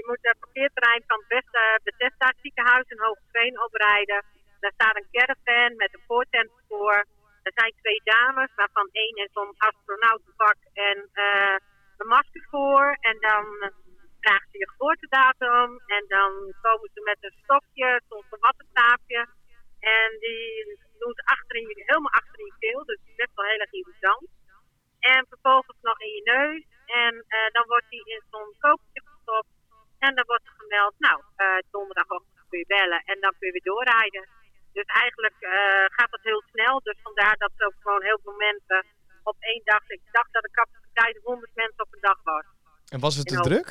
Je 0.00 0.04
moet 0.08 0.18
het 0.30 0.38
parkeerterrein 0.44 1.02
van 1.06 1.20
het 1.28 1.46
Bethesda 1.84 2.28
ziekenhuis 2.42 2.86
in 2.88 2.98
Hoogveen 3.06 3.54
oprijden. 3.66 4.20
Daar 4.60 4.72
staat 4.78 4.96
een 4.96 5.10
caravan 5.16 5.70
met 5.82 5.90
een 5.94 6.04
voortent 6.06 6.50
voor. 6.68 6.96
Er 7.42 7.52
zijn 7.54 7.72
twee 7.82 8.00
dames, 8.14 8.50
waarvan 8.56 8.88
één 8.92 9.16
in 9.22 9.28
zo'n 9.36 9.54
astronautenpak 9.68 10.56
en 10.90 10.98
eh, 11.12 11.56
een 11.98 12.06
masker 12.14 12.46
voor. 12.50 12.84
En 13.08 13.16
dan 13.28 13.44
vraagt 14.24 14.48
ze 14.50 14.58
je 14.62 14.68
geboortedatum. 14.74 15.68
En 15.96 16.04
dan 16.14 16.30
komen 16.66 16.88
ze 16.94 17.00
met 17.10 17.18
een 17.20 17.36
stokje, 17.42 17.88
soms 18.08 18.26
een 18.30 18.44
wattenstaafje. 18.46 19.20
En 19.96 20.08
die 20.24 20.42
doen 21.00 21.14
ze 21.18 21.22
achter 21.36 21.56
in 21.60 21.66
je, 21.68 21.82
helemaal 21.90 22.18
achter 22.20 22.38
in 22.40 22.50
je 22.52 22.58
keel. 22.64 22.84
Dus 22.84 23.00
best 23.22 23.34
wel 23.34 23.50
heel 23.50 23.64
erg 23.64 23.72
irritant. 23.80 24.26
En 25.14 25.20
vervolgens 25.32 25.80
nog 25.88 25.98
in 26.06 26.14
je 26.18 26.24
neus. 26.34 26.64
En 27.02 27.14
eh, 27.34 27.48
dan 27.56 27.64
wordt 27.72 27.88
die 27.94 28.04
in 28.14 28.22
zo'n 28.30 28.54
kokertje 28.64 29.02
gestopt. 29.12 29.52
En 30.06 30.14
dan 30.14 30.26
wordt 30.26 30.46
er 30.48 30.56
gemeld, 30.62 30.94
nou, 30.98 31.18
eh 31.36 31.60
donderdagochtend 31.70 32.46
kun 32.48 32.58
je 32.58 32.72
bellen 32.76 33.02
en 33.10 33.20
dan 33.20 33.32
kun 33.38 33.46
je 33.46 33.52
weer 33.52 33.70
doorrijden. 33.72 34.24
Dus 34.72 34.88
eigenlijk 35.04 35.38
eh, 35.38 35.84
gaat 35.96 36.10
dat 36.10 36.22
heel 36.30 36.42
snel. 36.52 36.80
Dus 36.82 36.98
vandaar 37.02 37.36
dat 37.36 37.52
er 37.56 37.66
ook 37.66 37.80
gewoon 37.80 38.02
heel 38.02 38.20
veel 38.22 38.36
mensen 38.48 38.84
op 39.22 39.36
één 39.38 39.62
dag. 39.64 39.82
Ik 39.88 40.00
dacht 40.10 40.32
dat 40.32 40.42
de 40.42 40.50
capaciteit 40.50 41.20
100 41.22 41.50
mensen 41.54 41.84
op 41.84 41.92
een 41.94 42.00
dag 42.10 42.20
was. 42.22 42.44
En 42.88 43.00
was 43.00 43.16
het 43.16 43.26
te 43.26 43.40
druk? 43.40 43.68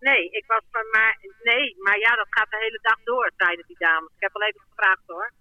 Nee, 0.00 0.30
ik 0.30 0.44
was 0.46 0.62
van 0.70 0.86
maar 0.90 1.18
nee, 1.42 1.76
maar 1.78 1.98
ja, 1.98 2.14
dat 2.14 2.26
gaat 2.30 2.50
de 2.50 2.56
hele 2.56 2.78
dag 2.82 2.98
door, 3.04 3.32
zeiden 3.36 3.64
die 3.66 3.78
dames. 3.78 4.10
Ik 4.16 4.22
heb 4.26 4.34
al 4.34 4.42
even 4.42 4.60
gevraagd 4.68 5.02
hoor. 5.06 5.32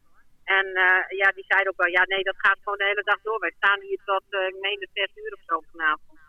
En 0.44 0.66
eh, 0.86 1.18
ja, 1.22 1.32
die 1.32 1.46
zeiden 1.48 1.72
ook 1.72 1.82
wel, 1.84 1.92
ja 1.98 2.04
nee, 2.06 2.24
dat 2.24 2.36
gaat 2.38 2.58
gewoon 2.64 2.78
de 2.78 2.92
hele 2.92 3.04
dag 3.04 3.22
door. 3.22 3.40
Wij 3.40 3.54
staan 3.58 3.82
hier 3.82 4.00
tot, 4.06 4.24
eh, 4.30 4.48
ik 4.48 4.58
meen 4.60 4.80
de 4.80 4.90
zes 4.94 5.12
uur 5.16 5.34
of 5.34 5.44
zo 5.46 5.64
vanavond. 5.72 6.20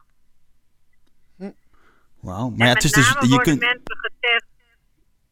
Wauw. 2.20 2.48
Maar 2.48 2.66
ja, 2.66 2.72
het 2.72 2.84
is 2.84 2.92
dus, 2.92 3.14
name 3.14 3.26
je 3.26 3.34
worden 3.34 3.52
kunt, 3.52 3.60
mensen 3.72 3.98
getest 4.06 4.50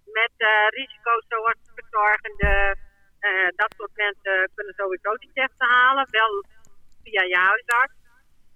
met 0.05 0.35
eh, 0.37 0.69
risico's 0.69 1.25
zoals 1.29 1.61
verzorgende. 1.75 2.77
dat 3.57 3.75
soort 3.77 3.95
mensen 3.95 4.51
kunnen 4.55 4.75
sowieso 4.75 5.17
die 5.17 5.31
testen 5.35 5.69
halen, 5.69 6.07
wel 6.11 6.45
via 7.03 7.23
je 7.23 7.39
huisarts. 7.39 7.95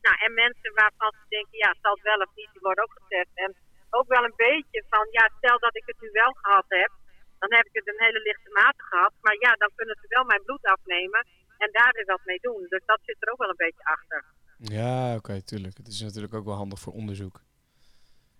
Nou, 0.03 0.17
en 0.25 0.35
mensen 0.35 0.73
waarvan 0.75 1.13
ze 1.19 1.25
denken, 1.29 1.59
ja, 1.59 1.75
zal 1.83 1.93
het 1.93 2.03
wel 2.03 2.21
of 2.27 2.33
niet, 2.35 2.49
die 2.53 2.61
worden 2.61 2.85
ook 2.85 2.97
getest. 3.01 3.31
En 3.35 3.51
ook 3.99 4.09
wel 4.15 4.25
een 4.25 4.39
beetje 4.49 4.81
van, 4.93 5.07
ja, 5.11 5.25
stel 5.39 5.59
dat 5.59 5.77
ik 5.77 5.87
het 5.87 6.01
nu 6.01 6.09
wel 6.13 6.33
gehad 6.43 6.65
heb, 6.69 6.91
dan 7.39 7.53
heb 7.57 7.65
ik 7.67 7.75
het 7.81 7.89
een 7.89 8.05
hele 8.07 8.21
lichte 8.29 8.51
mate 8.53 8.83
gehad. 8.91 9.13
Maar 9.21 9.37
ja, 9.41 9.53
dan 9.63 9.71
kunnen 9.75 9.97
ze 10.01 10.07
wel 10.09 10.25
mijn 10.25 10.43
bloed 10.45 10.65
afnemen 10.65 11.27
en 11.59 11.69
daar 11.73 11.93
weer 11.97 12.05
wat 12.07 12.25
mee 12.25 12.39
doen. 12.41 12.67
Dus 12.69 12.83
dat 12.87 13.01
zit 13.03 13.17
er 13.21 13.33
ook 13.33 13.39
wel 13.39 13.49
een 13.49 13.65
beetje 13.67 13.85
achter. 13.85 14.25
Ja, 14.57 15.15
oké, 15.17 15.43
tuurlijk. 15.43 15.77
Het 15.77 15.89
is 15.89 16.01
natuurlijk 16.01 16.35
ook 16.35 16.45
wel 16.45 16.55
handig 16.55 16.79
voor 16.79 16.93
onderzoek. 16.93 17.41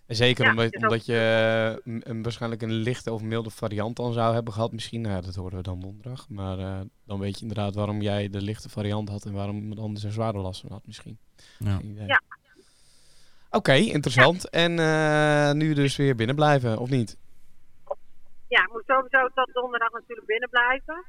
En 0.07 0.17
zeker 0.17 0.45
Ja, 0.45 0.51
omdat, 0.51 0.75
omdat 0.75 0.93
ook- 0.93 1.01
je 1.01 1.79
eh, 1.85 1.95
een, 2.05 2.23
waarschijnlijk 2.23 2.63
een 2.63 2.73
lichte 2.73 3.13
of 3.13 3.23
milde 3.23 3.51
variant 3.51 3.97
dan 3.97 4.13
zou 4.13 4.35
hebben 4.35 4.53
gehad. 4.53 4.73
Misschien, 4.73 5.01
nou 5.01 5.15
ja, 5.15 5.21
dat 5.21 5.35
horen 5.35 5.57
we 5.57 5.63
dan 5.63 5.81
donderdag. 5.81 6.29
Maar 6.29 6.59
eh, 6.59 6.81
dan 7.05 7.19
weet 7.21 7.35
je 7.37 7.41
inderdaad 7.43 7.75
waarom 7.75 8.01
jij 8.01 8.29
de 8.29 8.41
lichte 8.43 8.69
variant 8.69 9.09
had 9.09 9.25
en 9.25 9.33
waarom 9.33 9.57
iemand 9.57 9.79
anders 9.81 10.05
een 10.05 10.13
zware 10.13 10.39
last 10.39 10.61
van 10.61 10.71
had 10.73 10.87
misschien. 10.87 11.19
Ja. 11.59 11.77
Geen 11.77 11.91
idee. 11.91 12.07
Ja. 12.07 12.21
Oké, 13.51 13.73
interessant. 13.73 14.51
En 14.51 14.79
eh, 14.79 15.53
nu 15.53 15.75
dus 15.75 15.97
weer 15.97 16.15
binnen 16.15 16.37
blijven, 16.37 16.79
of 16.79 16.91
niet? 16.91 17.17
Ja, 18.49 18.63
ik 18.63 18.73
moet 18.73 18.83
sowieso 18.87 19.29
tot 19.35 19.51
donderdag 19.53 19.93
natuurlijk 19.93 20.27
binnen 20.27 20.49
blijven. 20.51 21.05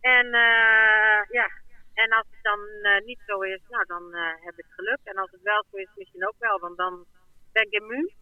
En 0.00 0.26
eh, 0.26 1.20
ja, 1.30 1.48
en 1.94 2.10
als 2.12 2.26
het 2.30 2.42
dan 2.42 2.60
eh, 2.82 3.04
niet 3.04 3.20
zo 3.26 3.40
is, 3.40 3.60
nou 3.68 3.84
dan 3.86 4.14
eh, 4.14 4.44
heb 4.44 4.58
ik 4.58 4.66
geluk. 4.68 4.98
En 5.04 5.16
als 5.16 5.30
het 5.30 5.42
wel 5.42 5.64
zo 5.70 5.76
is, 5.76 5.88
misschien 5.96 6.26
ook 6.28 6.38
wel, 6.38 6.58
want 6.60 6.76
dan 6.76 7.04
ben 7.52 7.62
ik 7.62 7.72
immuun. 7.72 8.12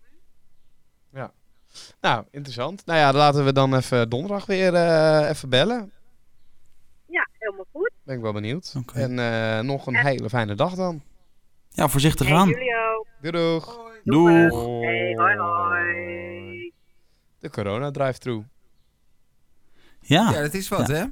Nou, 2.01 2.25
interessant. 2.31 2.87
Nou 2.87 2.99
ja, 2.99 3.13
laten 3.13 3.45
we 3.45 3.53
dan 3.53 3.75
even 3.75 4.09
donderdag 4.11 4.47
weer 4.47 4.75
eh, 4.75 5.29
even 5.29 5.49
bellen. 5.49 5.93
Ja, 7.07 7.29
helemaal 7.39 7.67
goed. 7.73 7.91
Ben 8.05 8.17
ik 8.17 8.23
wel 8.23 8.33
benieuwd. 8.33 8.75
Oké. 8.79 8.99
En 8.99 9.19
eh, 9.19 9.61
nog 9.61 9.87
een 9.87 9.97
hele 9.97 10.29
fijne 10.29 10.55
dag 10.55 10.75
dan. 10.75 11.03
Ja, 11.75 11.89
voorzichtig 11.89 12.31
aan. 12.31 12.49
jullie. 12.49 12.73
Doei 13.21 13.33
doeg. 13.33 13.79
Doeg. 14.05 14.29
Hey, 14.83 15.15
hoi 15.17 15.37
hoi. 15.37 16.73
De 17.39 17.51
corona 17.51 17.91
drive-thru. 17.91 18.43
Ja, 20.01 20.31
Ja, 20.33 20.41
dat 20.43 20.55
is 20.55 20.69
wat, 20.69 20.87
Ja. 20.89 20.95
hè? 20.95 21.05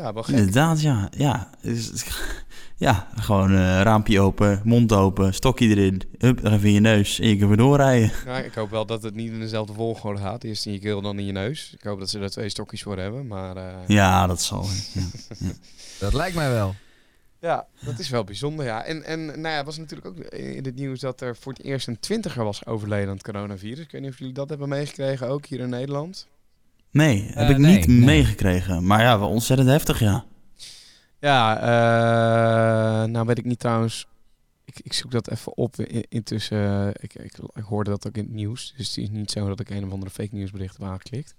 Ja, 0.00 0.12
wel 0.12 0.22
gek. 0.22 0.36
inderdaad, 0.36 0.80
ja. 0.80 1.08
Ja, 1.16 1.50
Is- 1.60 2.04
ja 2.76 3.08
gewoon 3.14 3.50
eh, 3.50 3.80
raampje 3.82 4.20
open, 4.20 4.60
mond 4.64 4.92
open, 4.92 5.34
stokje 5.34 5.66
erin, 5.68 6.02
hup, 6.18 6.44
even 6.44 6.64
in 6.68 6.72
je 6.72 6.80
neus 6.80 7.18
en 7.20 7.28
je 7.28 7.36
kunt 7.36 7.48
weer 7.48 7.56
doorrijden. 7.56 8.12
Ja, 8.26 8.38
ik 8.38 8.54
hoop 8.54 8.70
wel 8.70 8.86
dat 8.86 9.02
het 9.02 9.14
niet 9.14 9.32
in 9.32 9.40
dezelfde 9.40 9.72
volgorde 9.72 10.20
gaat. 10.20 10.44
Eerst 10.44 10.66
in 10.66 10.72
je 10.72 10.78
keel, 10.78 11.00
dan 11.02 11.18
in 11.18 11.24
je 11.26 11.32
neus. 11.32 11.72
Ik 11.78 11.82
hoop 11.82 11.98
dat 11.98 12.10
ze 12.10 12.18
er 12.18 12.30
twee 12.30 12.48
stokjes 12.48 12.82
voor 12.82 12.98
hebben. 12.98 13.26
Maar 13.26 13.56
eh, 13.56 13.74
Ja, 13.86 14.26
dat 14.26 14.42
zal. 14.42 14.66
Ja. 14.94 15.02
Dat 15.98 16.12
lijkt 16.12 16.36
mij 16.36 16.50
wel. 16.50 16.74
Ja, 17.44 17.66
dat 17.80 17.98
is 17.98 18.08
wel 18.08 18.24
bijzonder. 18.24 18.64
Ja. 18.64 18.84
En, 18.84 19.04
en 19.04 19.26
nou 19.26 19.40
ja, 19.48 19.56
het 19.56 19.64
was 19.66 19.76
natuurlijk 19.78 20.08
ook 20.08 20.18
in 20.24 20.64
het 20.64 20.74
nieuws 20.74 21.00
dat 21.00 21.20
er 21.20 21.36
voor 21.36 21.52
het 21.52 21.62
eerst 21.62 21.88
een 21.88 22.00
twintiger 22.00 22.44
was 22.44 22.66
overleden 22.66 23.08
aan 23.08 23.14
het 23.14 23.22
coronavirus. 23.22 23.78
Ik 23.84 23.90
weet 23.90 24.00
niet 24.00 24.10
of 24.10 24.18
jullie 24.18 24.34
dat 24.34 24.48
hebben 24.48 24.68
meegekregen, 24.68 25.28
ook 25.28 25.46
hier 25.46 25.60
in 25.60 25.68
Nederland. 25.68 26.28
Nee, 26.90 27.22
heb 27.26 27.36
Eh, 27.36 27.50
ik 27.50 27.58
nee, 27.58 27.76
niet 27.76 27.86
nee. 27.86 27.96
meegekregen. 28.04 28.86
Maar 28.86 29.00
ja, 29.00 29.18
wel 29.18 29.28
ontzettend 29.28 29.68
heftig, 29.68 29.98
ja. 30.00 30.24
Ja, 31.20 31.58
eh, 31.58 33.08
nou 33.10 33.26
weet 33.26 33.38
ik 33.38 33.44
niet 33.44 33.58
trouwens. 33.58 34.06
Ik, 34.74 34.80
ik 34.84 34.92
zoek 34.92 35.10
dat 35.10 35.30
even 35.30 35.56
op 35.56 35.76
in- 35.76 36.04
intussen. 36.08 36.88
Ik, 37.00 37.14
ik, 37.14 37.38
ik 37.54 37.62
hoorde 37.64 37.90
dat 37.90 38.06
ook 38.06 38.16
in 38.16 38.22
het 38.24 38.32
nieuws. 38.32 38.74
Dus 38.76 38.88
het 38.88 38.96
is 38.96 39.08
niet 39.10 39.30
zo 39.30 39.48
dat 39.48 39.60
ik 39.60 39.70
een 39.70 39.84
of 39.86 39.92
andere 39.92 40.10
fake 40.10 40.28
nieuwsbericht 40.34 40.76
heb 40.78 40.86
aangeklikt. 40.86 41.34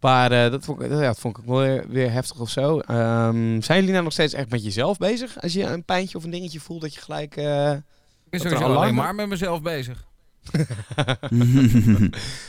Maar 0.00 0.32
eh, 0.32 0.50
dat, 0.50 0.64
vond 0.64 0.82
ik, 0.82 0.90
ja, 0.90 0.98
dat 1.00 1.18
vond 1.18 1.36
ik 1.36 1.42
ook 1.42 1.48
wel 1.48 1.58
weer, 1.60 1.88
weer 1.88 2.10
heftig 2.12 2.40
of 2.40 2.50
zo. 2.50 2.78
Ehm, 2.78 3.60
zijn 3.60 3.78
jullie 3.78 3.90
nou 3.92 4.04
nog 4.04 4.12
steeds 4.12 4.32
echt 4.34 4.50
met 4.50 4.64
jezelf 4.64 4.98
bezig? 4.98 5.40
Als 5.40 5.52
je 5.52 5.62
een 5.62 5.84
pijntje 5.84 6.18
of 6.18 6.24
een 6.24 6.30
dingetje 6.30 6.60
voelt 6.60 6.80
dat 6.80 6.94
je 6.94 7.00
gelijk... 7.00 7.36
eh, 7.36 7.72
Ik 7.72 7.80
ben 8.30 8.40
sowieso 8.40 8.64
alleen 8.64 8.94
maar 8.94 9.14
met 9.14 9.28
mezelf 9.28 9.62
bezig. 9.62 10.04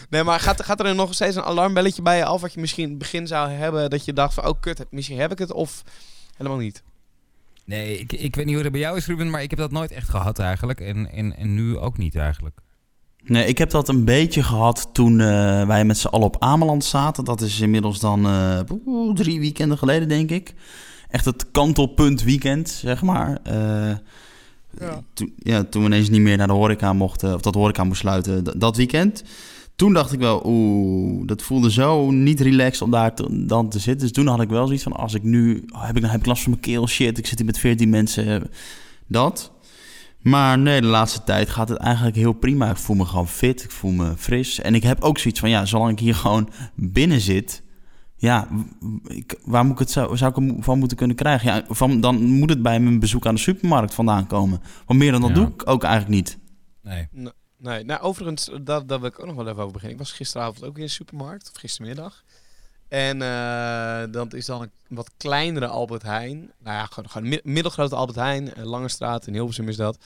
nee, 0.09 0.23
maar 0.23 0.39
gaat, 0.39 0.63
gaat 0.63 0.79
er 0.79 0.95
nog 0.95 1.13
steeds 1.13 1.35
een 1.35 1.43
alarmbelletje 1.43 2.01
bij 2.01 2.17
je 2.17 2.25
af... 2.25 2.41
wat 2.41 2.53
je 2.53 2.59
misschien 2.59 2.83
in 2.83 2.89
het 2.89 2.97
begin 2.99 3.27
zou 3.27 3.49
hebben... 3.49 3.89
dat 3.89 4.05
je 4.05 4.13
dacht 4.13 4.33
van, 4.33 4.47
oh 4.47 4.59
kut, 4.59 4.85
misschien 4.89 5.19
heb 5.19 5.31
ik 5.31 5.39
het 5.39 5.51
of 5.51 5.83
helemaal 6.37 6.57
niet? 6.59 6.83
Nee, 7.65 7.99
ik, 7.99 8.13
ik 8.13 8.35
weet 8.35 8.45
niet 8.45 8.53
hoe 8.53 8.63
het 8.63 8.71
bij 8.71 8.81
jou 8.81 8.97
is, 8.97 9.05
Ruben, 9.05 9.29
maar 9.29 9.41
ik 9.41 9.49
heb 9.49 9.59
dat 9.59 9.71
nooit 9.71 9.91
echt 9.91 10.09
gehad 10.09 10.39
eigenlijk. 10.39 10.81
En, 10.81 11.11
en, 11.11 11.37
en 11.37 11.53
nu 11.53 11.77
ook 11.77 11.97
niet 11.97 12.15
eigenlijk. 12.15 12.57
Nee, 13.23 13.45
ik 13.45 13.57
heb 13.57 13.69
dat 13.69 13.89
een 13.89 14.05
beetje 14.05 14.43
gehad 14.43 14.89
toen 14.93 15.19
eh, 15.19 15.67
wij 15.67 15.85
met 15.85 15.97
z'n 15.97 16.07
allen 16.07 16.27
op 16.27 16.35
Ameland 16.39 16.83
zaten. 16.85 17.23
Dat 17.25 17.41
is 17.41 17.59
inmiddels 17.59 17.99
dan 17.99 18.25
eh, 18.25 18.59
drie 19.13 19.39
weekenden 19.39 19.77
geleden, 19.77 20.07
denk 20.07 20.29
ik. 20.29 20.53
Echt 21.09 21.25
het 21.25 21.51
kantelpunt 21.51 22.23
weekend, 22.23 22.69
zeg 22.69 23.01
maar. 23.01 23.39
Eh, 23.43 23.95
Ja. 24.79 25.03
Toen, 25.13 25.33
ja, 25.37 25.63
toen 25.63 25.81
we 25.81 25.87
ineens 25.87 26.09
niet 26.09 26.21
meer 26.21 26.37
naar 26.37 26.47
de 26.47 26.53
horeca 26.53 26.93
mochten, 26.93 27.33
of 27.33 27.41
dat 27.41 27.53
de 27.53 27.59
horeca 27.59 27.83
moest 27.83 27.99
sluiten, 27.99 28.59
dat 28.59 28.77
weekend. 28.77 29.23
Toen 29.75 29.93
dacht 29.93 30.11
ik 30.13 30.19
wel, 30.19 30.41
oeh, 30.45 31.27
dat 31.27 31.41
voelde 31.41 31.71
zo 31.71 32.11
niet 32.11 32.39
relaxed 32.41 32.81
om 32.81 32.91
daar 32.91 33.15
te- 33.15 33.45
dan 33.45 33.69
te 33.69 33.79
zitten. 33.79 34.01
Dus 34.07 34.11
toen 34.11 34.27
had 34.27 34.41
ik 34.41 34.49
wel 34.49 34.65
zoiets 34.65 34.83
van, 34.83 34.91
als 34.93 35.13
ik 35.13 35.23
nu, 35.23 35.65
oh, 35.73 35.85
heb 35.85 35.97
ik, 35.97 36.03
heb 36.05 36.19
ik 36.19 36.25
last 36.25 36.41
van 36.41 36.51
mijn 36.51 36.63
keel, 36.63 36.87
shit, 36.87 37.17
ik 37.17 37.25
zit 37.27 37.37
hier 37.37 37.47
met 37.47 37.57
14 37.59 37.89
mensen, 37.89 38.49
dat. 39.07 39.51
Maar 40.21 40.59
nee, 40.59 40.81
de 40.81 40.87
laatste 40.87 41.23
tijd 41.23 41.49
gaat 41.49 41.69
het 41.69 41.77
eigenlijk 41.77 42.15
heel 42.15 42.33
prima. 42.33 42.69
Ik 42.69 42.77
voel 42.77 42.95
me 42.95 43.05
gewoon 43.05 43.27
fit, 43.27 43.63
ik 43.63 43.71
voel 43.71 43.91
me 43.91 44.13
fris. 44.17 44.59
En 44.61 44.75
ik 44.75 44.83
heb 44.83 45.01
ook 45.01 45.17
zoiets 45.17 45.39
van, 45.39 45.49
ja, 45.49 45.65
zolang 45.65 45.91
ik 45.91 45.99
hier 45.99 46.15
gewoon 46.15 46.49
binnen 46.75 47.21
zit... 47.21 47.61
Ja, 48.15 48.47
ik, 49.07 49.39
waar 49.45 49.63
moet 49.63 49.73
ik 49.73 49.79
het 49.79 49.91
zo, 49.91 50.15
zou 50.15 50.29
ik 50.29 50.35
hem 50.35 50.63
van 50.63 50.79
moeten 50.79 50.97
kunnen 50.97 51.15
krijgen? 51.15 51.53
Ja, 51.53 51.63
van, 51.69 52.01
dan 52.01 52.23
moet 52.23 52.49
het 52.49 52.61
bij 52.61 52.79
mijn 52.79 52.99
bezoek 52.99 53.25
aan 53.27 53.35
de 53.35 53.41
supermarkt 53.41 53.93
vandaan 53.93 54.27
komen. 54.27 54.61
Want 54.85 54.99
meer 54.99 55.11
dan 55.11 55.21
dat 55.21 55.29
Ja. 55.29 55.35
doe 55.35 55.47
ik 55.47 55.69
ook 55.69 55.83
eigenlijk 55.83 56.15
niet. 56.15 56.37
Nee. 56.83 57.07
Nee, 57.63 57.83
nou 57.83 58.01
overigens, 58.01 58.49
daar, 58.61 58.85
daar 58.85 58.99
wil 58.99 59.09
ik 59.09 59.19
ook 59.19 59.25
nog 59.25 59.35
wel 59.35 59.47
even 59.47 59.59
over 59.59 59.71
beginnen. 59.73 59.97
Ik 59.99 60.03
was 60.03 60.11
gisteravond 60.13 60.63
ook 60.65 60.77
in 60.77 60.83
de 60.83 60.89
supermarkt, 60.89 61.49
of 61.53 61.59
gistermiddag. 61.59 62.23
En 62.87 63.21
eh, 63.21 64.03
dat 64.11 64.33
is 64.33 64.45
dan 64.45 64.61
een 64.61 64.71
wat 64.87 65.11
kleinere 65.17 65.67
Albert 65.67 66.01
Heijn. 66.01 66.51
Nou 66.63 66.77
ja, 66.77 66.87
gewoon, 66.91 67.39
middelgrote 67.43 67.95
Albert 67.95 68.17
Heijn. 68.17 68.53
eh, 68.53 68.63
Lange 68.63 68.89
straat 68.89 69.27
in 69.27 69.33
Hilversum 69.33 69.67
is 69.67 69.75
dat. 69.75 69.97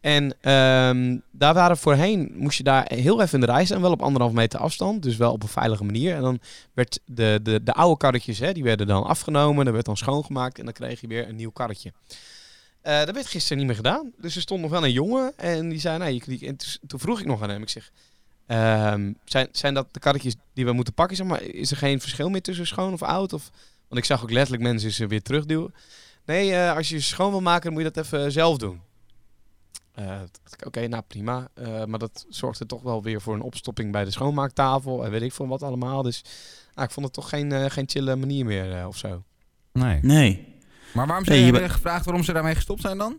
En 0.00 0.34
ehm, 0.40 1.18
daar 1.30 1.54
waren 1.54 1.76
voorheen, 1.76 2.32
moest 2.36 2.56
je 2.58 2.64
daar 2.64 2.84
heel 2.94 3.20
even 3.20 3.34
in 3.40 3.46
de 3.46 3.52
rij 3.52 3.64
staan. 3.64 3.80
Wel 3.80 3.92
op 3.92 4.02
anderhalf 4.02 4.32
meter 4.32 4.60
afstand, 4.60 5.02
dus 5.02 5.16
wel 5.16 5.32
op 5.32 5.42
een 5.42 5.48
veilige 5.48 5.84
manier. 5.84 6.14
En 6.14 6.22
dan 6.22 6.40
werd 6.74 7.00
de, 7.04 7.40
de, 7.42 7.62
de 7.62 7.72
oude 7.72 7.96
karretjes, 7.96 8.38
hè, 8.38 8.52
die 8.52 8.62
werden 8.62 8.86
dan 8.86 9.04
afgenomen. 9.04 9.64
Dat 9.64 9.74
werd 9.74 9.86
dan 9.86 9.96
schoongemaakt 9.96 10.58
en 10.58 10.64
dan 10.64 10.74
kreeg 10.74 11.00
je 11.00 11.06
weer 11.06 11.28
een 11.28 11.36
nieuw 11.36 11.50
karretje. 11.50 11.92
Eh, 12.84 13.04
dat 13.04 13.14
werd 13.14 13.26
gisteren 13.26 13.58
niet 13.58 13.66
meer 13.66 13.76
gedaan. 13.76 14.12
Dus 14.18 14.34
er 14.36 14.40
stond 14.42 14.60
nog 14.60 14.70
wel 14.70 14.84
een 14.84 14.92
jongen 14.92 15.32
en 15.36 15.68
die 15.68 15.78
zei, 15.80 15.98
nou, 15.98 16.12
je, 16.12 16.46
en 16.46 16.56
toen- 16.86 17.00
vroeg 17.00 17.20
ik 17.20 17.26
nog 17.26 17.42
aan 17.42 17.48
hem, 17.50 17.62
ik 17.62 17.68
zeg, 17.68 17.90
ehm, 18.46 19.12
zijn, 19.24 19.48
zijn 19.52 19.74
dat 19.74 19.86
de 19.94 20.00
karretjes 20.00 20.34
die 20.52 20.64
we 20.64 20.72
moeten 20.72 20.94
pakken? 20.94 21.16
Zeg 21.16 21.26
maar, 21.26 21.42
is 21.42 21.70
er 21.70 21.76
geen 21.76 22.00
verschil 22.00 22.28
meer 22.28 22.42
tussen 22.42 22.66
schoon 22.66 22.92
of 22.92 23.02
oud? 23.02 23.32
Of, 23.32 23.50
want 23.88 24.00
ik 24.00 24.04
zag 24.04 24.22
ook 24.22 24.30
letterlijk 24.30 24.62
mensen 24.62 24.90
ze 24.92 25.06
weer 25.06 25.22
terugduwen. 25.22 25.74
Nee, 26.24 26.52
eh, 26.54 26.76
als 26.76 26.88
je 26.88 26.98
ze 26.98 27.04
schoon 27.06 27.30
wil 27.30 27.40
maken, 27.40 27.62
dan 27.64 27.72
moet 27.72 27.82
je 27.82 27.90
dat 27.90 28.04
even 28.04 28.32
zelf 28.32 28.56
doen. 28.58 28.80
Eh, 29.92 30.20
Oké, 30.66 30.86
nou 30.86 31.02
prima. 31.06 31.48
Eh, 31.54 31.84
maar 31.84 31.98
dat 31.98 32.26
zorgde 32.28 32.66
toch 32.66 32.82
wel 32.82 33.02
weer 33.02 33.20
voor 33.20 33.34
een 33.34 33.40
opstopping 33.40 33.92
bij 33.92 34.04
de 34.04 34.10
schoonmaaktafel 34.10 35.04
en 35.04 35.10
weet 35.10 35.22
ik 35.22 35.32
veel 35.32 35.46
wat 35.48 35.62
allemaal. 35.62 36.02
Dus 36.02 36.22
nou, 36.74 36.86
ik 36.86 36.92
vond 36.94 37.06
het 37.06 37.14
toch 37.14 37.28
geen, 37.28 37.52
eh, 37.52 37.64
geen 37.70 37.88
chille 37.88 38.16
manier 38.16 38.44
meer 38.44 38.72
eh, 38.78 38.86
of 38.86 38.96
zo. 38.96 39.22
Nee. 39.72 39.98
Nee. 40.02 40.52
Maar 40.94 41.06
waarom 41.06 41.24
Nee, 41.24 41.48
zijn 41.48 41.62
je 41.62 41.68
gevraagd 41.68 42.04
waarom 42.04 42.24
ze 42.24 42.32
daarmee 42.32 42.54
gestopt 42.54 42.80
zijn 42.80 42.98
dan? 42.98 43.18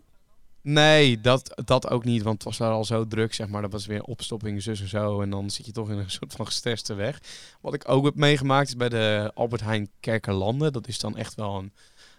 Nee, 0.68 1.20
dat, 1.20 1.62
dat 1.64 1.90
ook 1.90 2.04
niet, 2.04 2.22
want 2.22 2.34
het 2.34 2.44
was 2.44 2.56
daar 2.56 2.70
al 2.70 2.84
zo 2.84 3.06
druk, 3.06 3.34
zeg 3.34 3.48
maar. 3.48 3.62
Dat 3.62 3.72
was 3.72 3.86
weer 3.86 4.02
opstopping, 4.02 4.62
zus 4.62 4.80
en 4.80 4.88
zo. 4.88 5.20
En 5.20 5.30
dan 5.30 5.50
zit 5.50 5.66
je 5.66 5.72
toch 5.72 5.90
in 5.90 5.98
een 5.98 6.10
soort 6.10 6.32
van 6.32 6.46
gestreste 6.46 6.94
weg. 6.94 7.20
Wat 7.60 7.74
ik 7.74 7.88
ook 7.88 8.04
heb 8.04 8.14
meegemaakt 8.14 8.68
is 8.68 8.76
bij 8.76 8.88
de 8.88 9.30
Albert 9.34 9.60
Heijn 9.60 9.90
Kerkerlanden. 10.00 10.72
Dat 10.72 10.88
is 10.88 10.98
dan 10.98 11.16
echt 11.16 11.34
wel 11.34 11.56
een, 11.56 11.72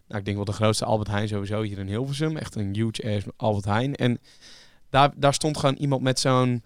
nou 0.08 0.20
ik 0.20 0.26
denk 0.26 0.36
wel 0.36 0.46
de 0.46 0.52
grootste 0.52 0.86
Albert 0.86 1.10
Heijn 1.10 1.28
sowieso 1.28 1.62
hier 1.62 1.78
in 1.78 1.88
Hilversum. 1.88 2.38
Echt 2.38 2.56
een 2.56 2.76
huge 2.76 3.16
ass 3.16 3.26
Albert 3.36 3.66
Heijn. 3.66 3.96
En 3.96 4.20
daar, 4.90 5.12
daar 5.16 5.34
stond 5.34 5.58
gewoon 5.58 5.76
iemand 5.76 6.02
met 6.02 6.20
zo'n, 6.20 6.64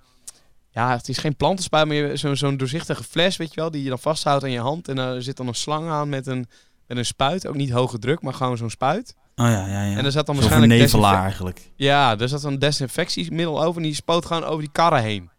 ja 0.70 0.92
het 0.92 1.10
is 1.10 1.18
geen 1.18 1.36
plantenspuit, 1.36 1.88
maar 1.88 2.18
zo'n 2.18 2.36
zo'n 2.36 2.58
doorzichtige 2.58 3.04
fles, 3.04 3.38
weet 3.38 3.54
je 3.54 3.60
wel. 3.60 3.72
Die 3.72 3.84
je 3.84 3.90
dan 3.90 4.00
vasthoudt 4.00 4.44
aan 4.44 4.52
je 4.52 4.60
hand. 4.60 4.88
En 4.88 4.96
daar 4.96 5.22
zit 5.22 5.38
dan 5.38 5.48
een 5.48 5.54
slang 5.54 5.90
aan 5.90 6.10
met 6.10 6.28
een, 6.28 6.48
met 6.96 6.98
een 7.00 7.06
spuit. 7.06 7.48
Ook 7.48 7.56
niet 7.56 7.70
hoge 7.72 8.00
druk, 8.00 8.22
maar 8.22 8.34
gewoon 8.34 8.58
zo'n 8.58 8.70
spuit. 8.70 9.16
Oh 9.36 9.46
ja, 9.48 9.68
ja, 9.68 9.84
ja. 9.84 9.98
En 9.98 10.06
er 10.06 10.12
zat 10.12 10.26
dan 10.26 10.36
waarschijnlijk 10.36 10.72
vernevelaar 10.72 11.12
desinfect- 11.12 11.24
eigenlijk. 11.24 11.72
ja, 11.76 12.18
er 12.20 12.30
zat 12.30 12.44
een 12.44 12.60
desinfectiemiddel 12.60 13.64
over 13.64 13.78
en 13.82 13.88
die 13.88 13.96
spoot 13.96 14.26
gewoon 14.26 14.44
over 14.44 14.60
die 14.62 14.72
karren 14.72 15.02
heen. 15.02 15.30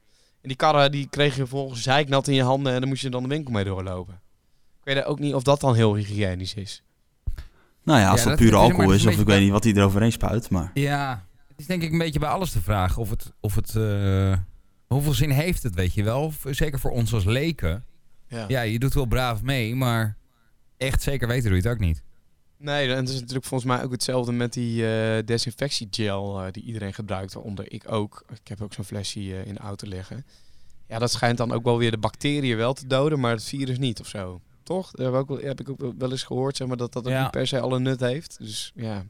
En 0.43 0.49
die 0.49 0.57
karren 0.57 0.91
die 0.93 1.07
kreeg 1.11 1.33
je 1.33 1.41
vervolgens 1.41 1.83
zeiknat 1.83 2.29
in 2.29 2.35
je 2.35 2.43
handen 2.43 2.73
en 2.73 2.81
dan 2.81 2.89
moest 2.89 3.03
je 3.03 3.11
dan 3.11 3.23
de 3.23 3.29
winkel 3.29 3.53
mee 3.53 3.65
doorlopen. 3.65 4.15
Ik 4.85 4.95
weet 4.95 5.05
ook 5.05 5.19
niet 5.19 5.35
of 5.35 5.43
dat 5.43 5.61
dan 5.61 5.75
heel 5.75 5.95
hygiënisch 5.95 6.55
is. 6.55 6.83
Nou 7.85 8.01
ja, 8.01 8.11
als 8.11 8.23
Ja, 8.23 8.29
dat 8.29 8.39
dat- 8.39 8.47
pure 8.49 8.61
alcohol 8.61 8.89
een 8.91 8.95
is, 8.97 9.07
of 9.07 9.19
ik 9.19 9.27
weet 9.27 9.41
niet 9.41 9.51
wat 9.51 9.65
hij 9.65 9.73
eroverheen 9.73 10.13
spuit, 10.13 10.51
maar... 10.51 10.71
Ja, 10.75 11.25
het 11.49 11.59
is 11.61 11.67
denk 11.67 11.83
ik 11.83 11.93
een 11.93 11.99
beetje 11.99 12.19
bij 12.19 12.29
alles 12.29 12.53
de 12.53 12.61
vraag 12.63 12.97
of 12.97 13.11
het, 13.11 13.33
of 13.41 13.55
het 13.55 13.77
eh, 13.77 14.33
hoeveel 14.87 15.13
zin 15.15 15.31
heeft 15.31 15.63
het, 15.63 15.75
weet 15.75 15.95
je 15.95 16.03
wel? 16.03 16.23
Of, 16.25 16.45
Zeker 16.51 16.79
voor 16.81 16.91
ons 16.91 17.15
als 17.15 17.25
leken. 17.25 17.85
Ja. 18.29 18.45
Ja, 18.49 18.61
je 18.61 18.79
doet 18.79 18.95
wel 18.95 19.07
braaf 19.07 19.43
mee, 19.43 19.75
maar 19.75 20.17
echt 20.83 21.03
zeker 21.03 21.29
weten 21.29 21.45
doe 21.51 21.57
je 21.61 21.63
het 21.69 21.73
ook 21.73 21.81
niet. 21.81 22.03
Nee, 22.59 22.89
en 22.89 22.97
het 22.97 23.09
is 23.09 23.21
natuurlijk 23.21 23.45
volgens 23.47 23.71
mij 23.71 23.83
ook 23.85 23.93
hetzelfde 23.93 24.33
met 24.33 24.53
die 24.53 24.87
eh, 24.87 25.25
desinfectiegel 25.25 26.41
eh, 26.41 26.53
die 26.53 26.63
iedereen 26.63 26.95
gebruikt, 26.95 27.33
waaronder 27.33 27.73
ik 27.73 27.93
ook. 27.93 28.25
Ik 28.33 28.49
heb 28.49 28.61
ook 28.63 28.73
zo'n 28.75 28.85
flesje 28.85 29.21
eh, 29.21 29.47
in 29.47 29.55
de 29.55 29.61
auto 29.61 29.89
liggen. 29.89 30.25
Ja, 30.89 30.99
dat 30.99 31.13
schijnt 31.13 31.39
dan 31.39 31.53
ook 31.53 31.65
wel 31.65 31.79
weer 31.79 31.91
de 31.91 31.99
bacteriën 31.99 32.57
wel 32.57 32.73
te 32.73 32.87
doden, 32.87 33.21
maar 33.21 33.33
het 33.33 33.45
virus 33.45 33.79
niet 33.79 34.01
of 34.01 34.07
zo. 34.07 34.41
Toch? 34.63 34.91
Dat 34.91 35.05
heb 35.07 35.15
ik 35.15 35.21
ook, 35.21 35.29
wel- 35.29 35.49
heb 35.49 35.61
ik 35.61 35.69
ook 35.69 35.93
wel 35.99 36.11
eens 36.11 36.23
gehoord, 36.23 36.57
zeg 36.57 36.69
maar, 36.69 36.77
dat 36.77 36.93
dat 36.93 37.05
ook 37.07 37.13
Ja. 37.13 37.23
niet 37.23 37.31
per 37.31 37.47
se 37.47 37.61
alle 37.61 37.79
nut 37.79 38.01
heeft. 38.01 38.37
Dus 38.39 38.73
ja. 38.75 39.05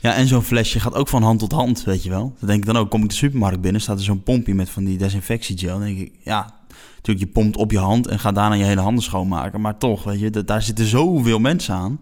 Ja, 0.00 0.14
en 0.14 0.26
zo'n 0.26 0.42
flesje 0.42 0.80
gaat 0.80 0.94
ook 0.94 1.08
van 1.08 1.22
hand 1.22 1.38
tot 1.38 1.52
hand, 1.52 1.84
weet 1.84 2.02
je 2.02 2.10
wel. 2.10 2.34
Dan 2.38 2.48
denk 2.48 2.60
ik 2.60 2.66
dan 2.66 2.76
ook, 2.76 2.90
kom 2.90 3.02
ik 3.02 3.08
de 3.08 3.14
supermarkt 3.14 3.60
binnen, 3.60 3.80
staat 3.80 3.98
er 3.98 4.04
zo'n 4.04 4.22
pompje 4.22 4.54
met 4.54 4.70
van 4.70 4.84
die 4.84 4.98
desinfectiegel. 4.98 5.68
Dan 5.68 5.80
denk 5.86 5.98
ik, 5.98 6.12
ja, 6.22 6.60
natuurlijk 6.94 7.26
je 7.26 7.32
pompt 7.32 7.56
op 7.56 7.70
je 7.70 7.78
hand 7.78 8.06
en 8.06 8.18
gaat 8.18 8.34
daarna 8.34 8.54
je 8.54 8.64
hele 8.64 8.80
handen 8.80 9.04
schoonmaken. 9.04 9.60
Maar 9.60 9.78
toch, 9.78 10.04
weet 10.04 10.20
je, 10.20 10.30
dat, 10.30 10.46
daar 10.46 10.62
zitten 10.62 10.86
zoveel 10.86 11.38
mensen 11.38 11.74
aan. 11.74 12.00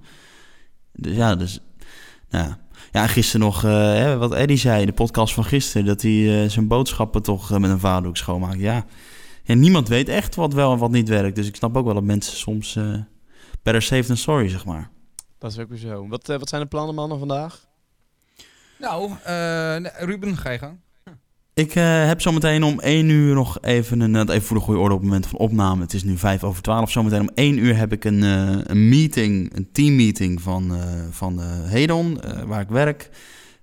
Dus 0.92 1.16
ja, 1.16 1.36
dus, 1.36 1.60
nou 2.30 2.44
ja. 2.44 2.60
Ja, 2.92 3.02
en 3.02 3.08
gisteren 3.08 3.46
nog, 3.46 3.64
eh, 3.64 3.70
hè, 3.72 4.16
wat 4.16 4.32
Eddie 4.32 4.56
zei, 4.56 4.80
in 4.80 4.86
de 4.86 4.92
podcast 4.92 5.34
van 5.34 5.44
gisteren, 5.44 5.86
dat 5.86 6.02
hij 6.02 6.42
eh, 6.42 6.50
zijn 6.50 6.68
boodschappen 6.68 7.22
toch 7.22 7.50
eh, 7.50 7.58
met 7.58 7.70
een 7.70 7.78
vaderdoek 7.78 8.16
schoonmaakt. 8.16 8.58
Ja. 8.58 8.84
ja, 9.42 9.54
niemand 9.54 9.88
weet 9.88 10.08
echt 10.08 10.34
wat 10.34 10.52
wel 10.52 10.72
en 10.72 10.78
wat 10.78 10.90
niet 10.90 11.08
werkt. 11.08 11.36
Dus 11.36 11.46
ik 11.46 11.56
snap 11.56 11.76
ook 11.76 11.84
wel 11.84 11.94
dat 11.94 12.02
mensen 12.02 12.36
soms 12.36 12.76
eh 12.76 12.94
better 13.62 13.82
safe 13.82 14.06
than 14.06 14.16
sorry, 14.16 14.48
zeg 14.48 14.64
maar. 14.64 14.90
Dat 15.38 15.50
is 15.50 15.58
ook 15.58 15.68
weer 15.68 15.78
zo. 15.78 16.08
Wat, 16.08 16.26
wat 16.26 16.48
zijn 16.48 16.62
de 16.62 16.68
plannen, 16.68 16.94
mannen, 16.94 17.18
vandaag? 17.18 17.66
Nou, 18.78 19.12
eh, 19.24 20.04
Ruben, 20.04 20.36
ga 20.36 20.50
je 20.50 20.58
gang. 20.58 20.80
Ik 21.54 21.74
eh, 21.74 22.06
heb 22.06 22.20
zometeen 22.20 22.62
om 22.62 22.80
1 22.80 23.08
uur 23.08 23.34
nog 23.34 23.58
even 23.60 24.00
een. 24.00 24.28
Even 24.28 24.42
voor 24.42 24.56
de 24.56 24.62
goede 24.62 24.80
orde 24.80 24.94
op 24.94 25.00
het 25.00 25.08
moment 25.08 25.26
van 25.26 25.38
opname. 25.38 25.82
Het 25.82 25.92
is 25.92 26.04
nu 26.04 26.18
5 26.18 26.44
over 26.44 26.62
12. 26.62 26.90
Zometeen 26.90 27.20
om 27.20 27.30
1 27.34 27.58
uur 27.58 27.76
heb 27.76 27.92
ik 27.92 28.04
een, 28.04 28.22
eh, 28.22 28.58
een 28.62 28.88
meeting, 28.88 29.56
een 29.56 29.68
teammeeting 29.72 30.42
van, 30.42 30.74
eh, 30.74 30.82
van 31.10 31.40
Hedon, 31.64 32.20
waar 32.46 32.60
ik 32.60 32.68
werk. 32.68 33.10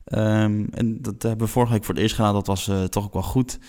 Ehm, 0.05 0.65
en 0.71 1.01
dat 1.01 1.21
hebben 1.21 1.45
we 1.45 1.53
vorige 1.53 1.73
week 1.73 1.83
voor 1.83 1.93
het 1.93 2.03
eerst 2.03 2.15
gedaan. 2.15 2.33
Dat 2.33 2.47
was 2.47 2.71
toch 2.89 3.05
ook 3.05 3.13
wel 3.13 3.23
goed. 3.23 3.59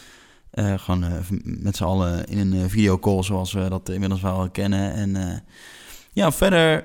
Gewoon 0.55 1.05
met 1.43 1.77
z'n 1.77 1.85
allen 1.85 2.27
in 2.27 2.39
een 2.39 2.71
videocall, 2.71 3.23
zoals 3.23 3.53
we 3.53 3.69
dat 3.69 3.89
inmiddels 3.89 4.21
wel 4.21 4.51
kennen. 4.51 4.93
En 4.93 5.43
ja, 6.13 6.33
verder 6.33 6.85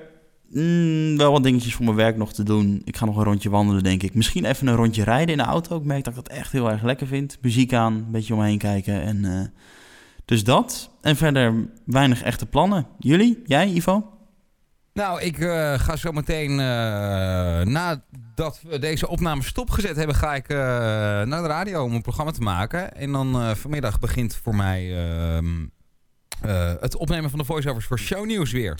mm, 0.50 1.16
wel 1.16 1.32
wat 1.32 1.42
dingetjes 1.42 1.74
voor 1.74 1.84
mijn 1.84 1.96
werk 1.96 2.16
nog 2.16 2.32
te 2.32 2.42
doen. 2.42 2.82
Ik 2.84 2.96
ga 2.96 3.04
nog 3.04 3.16
een 3.16 3.24
rondje 3.24 3.50
wandelen, 3.50 3.82
denk 3.82 4.02
ik. 4.02 4.14
Misschien 4.14 4.44
even 4.44 4.66
een 4.66 4.74
rondje 4.74 5.04
rijden 5.04 5.28
in 5.28 5.36
de 5.36 5.48
auto. 5.48 5.76
Ik 5.76 5.84
merk 5.84 6.04
dat 6.04 6.16
ik 6.16 6.24
dat 6.24 6.36
echt 6.36 6.52
heel 6.52 6.70
erg 6.70 6.82
lekker 6.82 7.06
vind. 7.06 7.38
Muziek 7.40 7.72
aan, 7.72 7.92
een 7.92 8.10
beetje 8.10 8.34
om 8.34 8.40
me 8.40 8.46
heen 8.46 8.58
kijken. 8.58 9.02
En, 9.02 9.24
eh, 9.24 9.62
dus 10.24 10.44
dat. 10.44 10.90
En 11.00 11.16
verder 11.16 11.68
weinig 11.84 12.22
echte 12.22 12.46
plannen. 12.46 12.86
Jullie? 12.98 13.42
Jij, 13.44 13.68
Ivo? 13.68 14.10
Nou, 14.92 15.20
ik 15.20 15.38
eh, 15.38 15.78
ga 15.78 15.96
zo 15.96 16.12
meteen, 16.12 16.50
eh, 16.50 16.56
nadat 17.66 18.60
we 18.62 18.78
deze 18.78 19.08
opname 19.08 19.42
stopgezet 19.42 19.96
hebben, 19.96 20.16
ga 20.16 20.34
ik 20.34 20.48
naar 21.28 21.42
de 21.42 21.48
radio 21.48 21.84
om 21.84 21.94
een 21.94 22.02
programma 22.02 22.32
te 22.32 22.40
maken. 22.40 22.94
En 22.94 23.12
dan 23.12 23.56
vanmiddag 23.56 23.98
begint 23.98 24.34
voor 24.34 24.54
mij 24.54 24.96
ehm, 24.98 25.64
eh, 26.42 26.72
het 26.80 26.96
opnemen 26.96 27.30
van 27.30 27.38
de 27.38 27.44
voiceovers 27.44 27.86
voor 27.86 27.98
shownieuws 27.98 28.52
weer. 28.52 28.78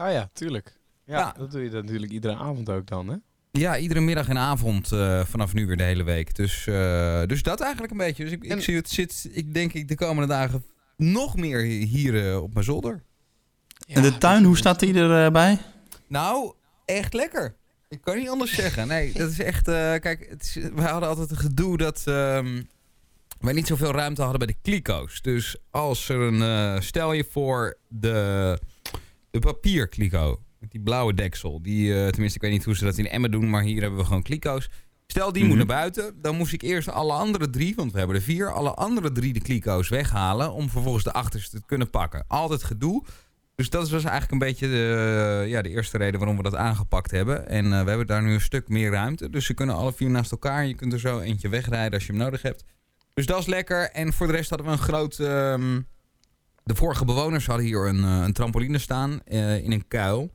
Ah 0.00 0.12
ja, 0.12 0.30
tuurlijk. 0.32 0.72
Ja, 1.04 1.18
Ja. 1.18 1.34
dat 1.38 1.50
doe 1.50 1.62
je 1.62 1.70
dan 1.70 1.84
natuurlijk 1.84 2.12
iedere 2.12 2.36
avond 2.36 2.70
ook 2.70 2.86
dan, 2.86 3.08
hè? 3.08 3.16
Ja, 3.52 3.78
iedere 3.78 4.00
middag 4.00 4.28
en 4.28 4.38
avond 4.38 4.92
eh, 4.92 5.24
vanaf 5.24 5.52
nu 5.54 5.66
weer 5.66 5.76
de 5.76 5.82
hele 5.82 6.02
week. 6.02 6.34
Dus, 6.34 6.66
eh, 6.66 7.22
dus 7.26 7.42
dat 7.42 7.60
eigenlijk 7.60 7.92
een 7.92 7.98
beetje. 7.98 8.24
Dus 8.24 8.32
ik, 8.32 8.44
ik 8.44 8.60
zie 8.62 8.76
het 8.76 8.90
zit, 8.90 9.28
ik 9.32 9.54
denk 9.54 9.72
ik 9.72 9.88
de 9.88 9.94
komende 9.94 10.28
dagen 10.28 10.64
nog 10.96 11.36
meer 11.36 11.60
hier 11.62 12.28
eh, 12.30 12.42
op 12.42 12.52
mijn 12.52 12.64
zolder. 12.64 13.02
en 13.86 14.02
de 14.02 14.18
tuin, 14.18 14.44
hoe 14.44 14.56
staat 14.56 14.80
die 14.80 14.94
erbij? 14.94 15.58
Nou, 16.06 16.54
echt 16.84 17.14
lekker. 17.14 17.54
Ik 17.88 18.00
kan 18.00 18.16
niet 18.16 18.28
anders 18.28 18.54
zeggen. 18.54 18.88
Nee, 18.88 19.12
dat 19.18 19.30
is 19.30 19.40
echt... 19.40 19.68
eh, 19.68 19.74
kijk, 19.74 20.26
het 20.30 20.42
is, 20.42 20.54
wij 20.74 20.90
hadden 20.90 21.08
altijd 21.08 21.30
een 21.30 21.36
gedoe 21.36 21.76
dat 21.76 22.02
ehm, 22.06 22.62
wij 23.40 23.52
niet 23.52 23.66
zoveel 23.66 23.92
ruimte 23.92 24.20
hadden 24.22 24.38
bij 24.38 24.54
de 24.54 24.60
kliko's. 24.70 25.22
Dus 25.22 25.56
als 25.70 26.08
er 26.08 26.20
een... 26.20 26.42
eh, 26.42 26.80
stel 26.80 27.12
je 27.12 27.24
voor 27.30 27.76
de, 27.88 28.58
de 29.30 29.38
papierkliko. 29.38 30.40
Met 30.58 30.70
die 30.70 30.80
blauwe 30.80 31.14
deksel. 31.14 31.62
Die, 31.62 31.94
eh, 31.94 32.08
tenminste, 32.08 32.36
ik 32.36 32.42
weet 32.42 32.50
niet 32.52 32.64
hoe 32.64 32.76
ze 32.76 32.84
dat 32.84 32.98
in 32.98 33.08
Emmen 33.08 33.30
doen, 33.30 33.50
maar 33.50 33.62
hier 33.62 33.80
hebben 33.80 33.98
we 33.98 34.04
gewoon 34.04 34.22
kliko's. 34.22 34.68
Stel, 35.06 35.32
die 35.32 35.42
moet 35.44 35.56
Mhm. 35.56 35.66
naar 35.66 35.76
buiten. 35.76 36.14
Dan 36.22 36.36
moest 36.36 36.52
ik 36.52 36.62
eerst 36.62 36.88
alle 36.88 37.12
andere 37.12 37.50
drie, 37.50 37.74
want 37.74 37.92
we 37.92 37.98
hebben 37.98 38.16
er 38.16 38.22
vier, 38.22 38.52
alle 38.52 38.74
andere 38.74 39.12
drie 39.12 39.32
de 39.32 39.40
kliko's 39.40 39.88
weghalen. 39.88 40.52
Om 40.52 40.70
vervolgens 40.70 41.04
de 41.04 41.12
achterste 41.12 41.60
te 41.60 41.66
kunnen 41.66 41.90
pakken. 41.90 42.24
Altijd 42.28 42.62
gedoe. 42.64 43.04
Dus 43.54 43.70
dat 43.70 43.90
was 43.90 44.04
eigenlijk 44.04 44.32
een 44.32 44.38
beetje 44.48 44.68
de, 44.68 45.44
ja, 45.46 45.62
de 45.62 45.68
eerste 45.68 45.98
reden 45.98 46.18
waarom 46.18 46.36
we 46.36 46.42
dat 46.42 46.54
aangepakt 46.54 47.10
hebben. 47.10 47.48
En 47.48 47.64
eh, 47.64 47.82
we 47.82 47.88
hebben 47.88 48.06
daar 48.06 48.22
nu 48.22 48.32
een 48.32 48.40
stuk 48.40 48.68
meer 48.68 48.90
ruimte. 48.90 49.30
Dus 49.30 49.44
ze 49.46 49.54
kunnen 49.54 49.74
alle 49.74 49.92
vier 49.92 50.10
naast 50.10 50.30
elkaar. 50.30 50.66
Je 50.66 50.74
kunt 50.74 50.92
er 50.92 51.00
zo 51.00 51.18
eentje 51.20 51.48
wegrijden 51.48 51.92
als 51.92 52.06
je 52.06 52.12
hem 52.12 52.20
nodig 52.20 52.42
hebt. 52.42 52.64
Dus 53.14 53.26
dat 53.26 53.38
is 53.40 53.46
lekker. 53.46 53.90
En 53.90 54.12
voor 54.12 54.26
de 54.26 54.32
rest 54.32 54.48
hadden 54.50 54.66
we 54.66 54.72
een 54.72 54.78
groot... 54.78 55.18
ehm, 55.18 55.80
de 56.70 56.76
vorige 56.76 57.04
bewoners 57.04 57.46
hadden 57.46 57.66
hier 57.66 57.86
een, 57.88 58.04
eh, 58.04 58.22
een 58.24 58.32
trampoline 58.32 58.78
staan 58.78 59.20
eh, 59.24 59.64
in 59.64 59.72
een 59.72 59.88
kuil. 59.88 60.30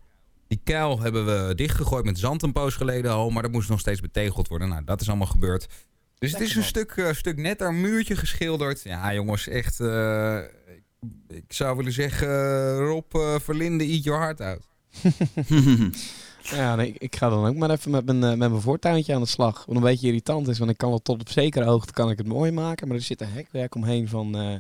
Die 0.48 0.62
kuil 0.64 1.00
hebben 1.00 1.26
we 1.26 1.56
dichtgegooid 1.56 2.06
met 2.06 2.20
zand 2.20 2.44
een 2.44 2.52
poos 2.52 2.76
geleden 2.76 3.12
al. 3.12 3.30
Maar 3.30 3.42
dat 3.42 3.52
moest 3.52 3.70
nog 3.70 3.80
steeds 3.80 4.02
betegeld 4.02 4.48
worden. 4.48 4.70
Nou, 4.70 4.84
dat 4.84 5.02
is 5.02 5.08
allemaal 5.08 5.28
gebeurd. 5.28 5.68
Dus 6.20 6.32
het 6.32 6.42
is 6.42 6.56
een 6.56 6.64
stuk, 6.64 6.92
eh, 6.92 7.14
stuk 7.14 7.38
netter, 7.38 7.74
muurtje 7.74 8.16
geschilderd. 8.16 8.82
Ja, 8.84 9.14
jongens, 9.14 9.48
echt... 9.48 9.80
eh, 9.80 10.38
ik 11.28 11.54
zou 11.54 11.78
willen 11.78 11.92
zeggen, 11.92 12.78
Rob 12.78 13.16
eh, 13.16 13.36
Verlinde, 13.40 13.84
eat 13.84 14.04
your 14.04 14.22
heart 14.22 14.42
out. 14.42 14.62
Ja, 16.52 16.76
nee, 16.76 16.96
ik- 16.98 17.16
ga 17.16 17.30
dan 17.30 17.46
ook 17.46 17.56
maar 17.56 17.70
even 17.70 17.92
met 17.92 18.06
mijn, 18.06 18.24
eh, 18.24 18.30
met 18.30 18.50
mijn 18.50 18.62
voortuintje 18.62 19.14
aan 19.16 19.22
de 19.22 19.28
slag. 19.28 19.66
Wat 19.66 19.76
een 19.76 19.82
beetje 19.82 20.08
irritant 20.08 20.48
is, 20.48 20.58
want 20.58 20.72
ik 20.72 20.78
kan 20.78 20.94
het 20.94 21.04
tot 21.04 21.22
op 21.22 21.30
zekere 21.30 21.66
hoogte 21.66 21.94
kan 21.94 22.10
ik 22.10 22.18
het 22.18 22.28
mooi 22.28 22.52
maken. 22.52 22.88
Maar 22.88 22.98
er 22.98 23.04
zit 23.04 23.22
een 23.22 23.32
hekwerk 23.32 23.76
omheen 23.76 24.08
van 24.08 24.38
eh, 24.38 24.56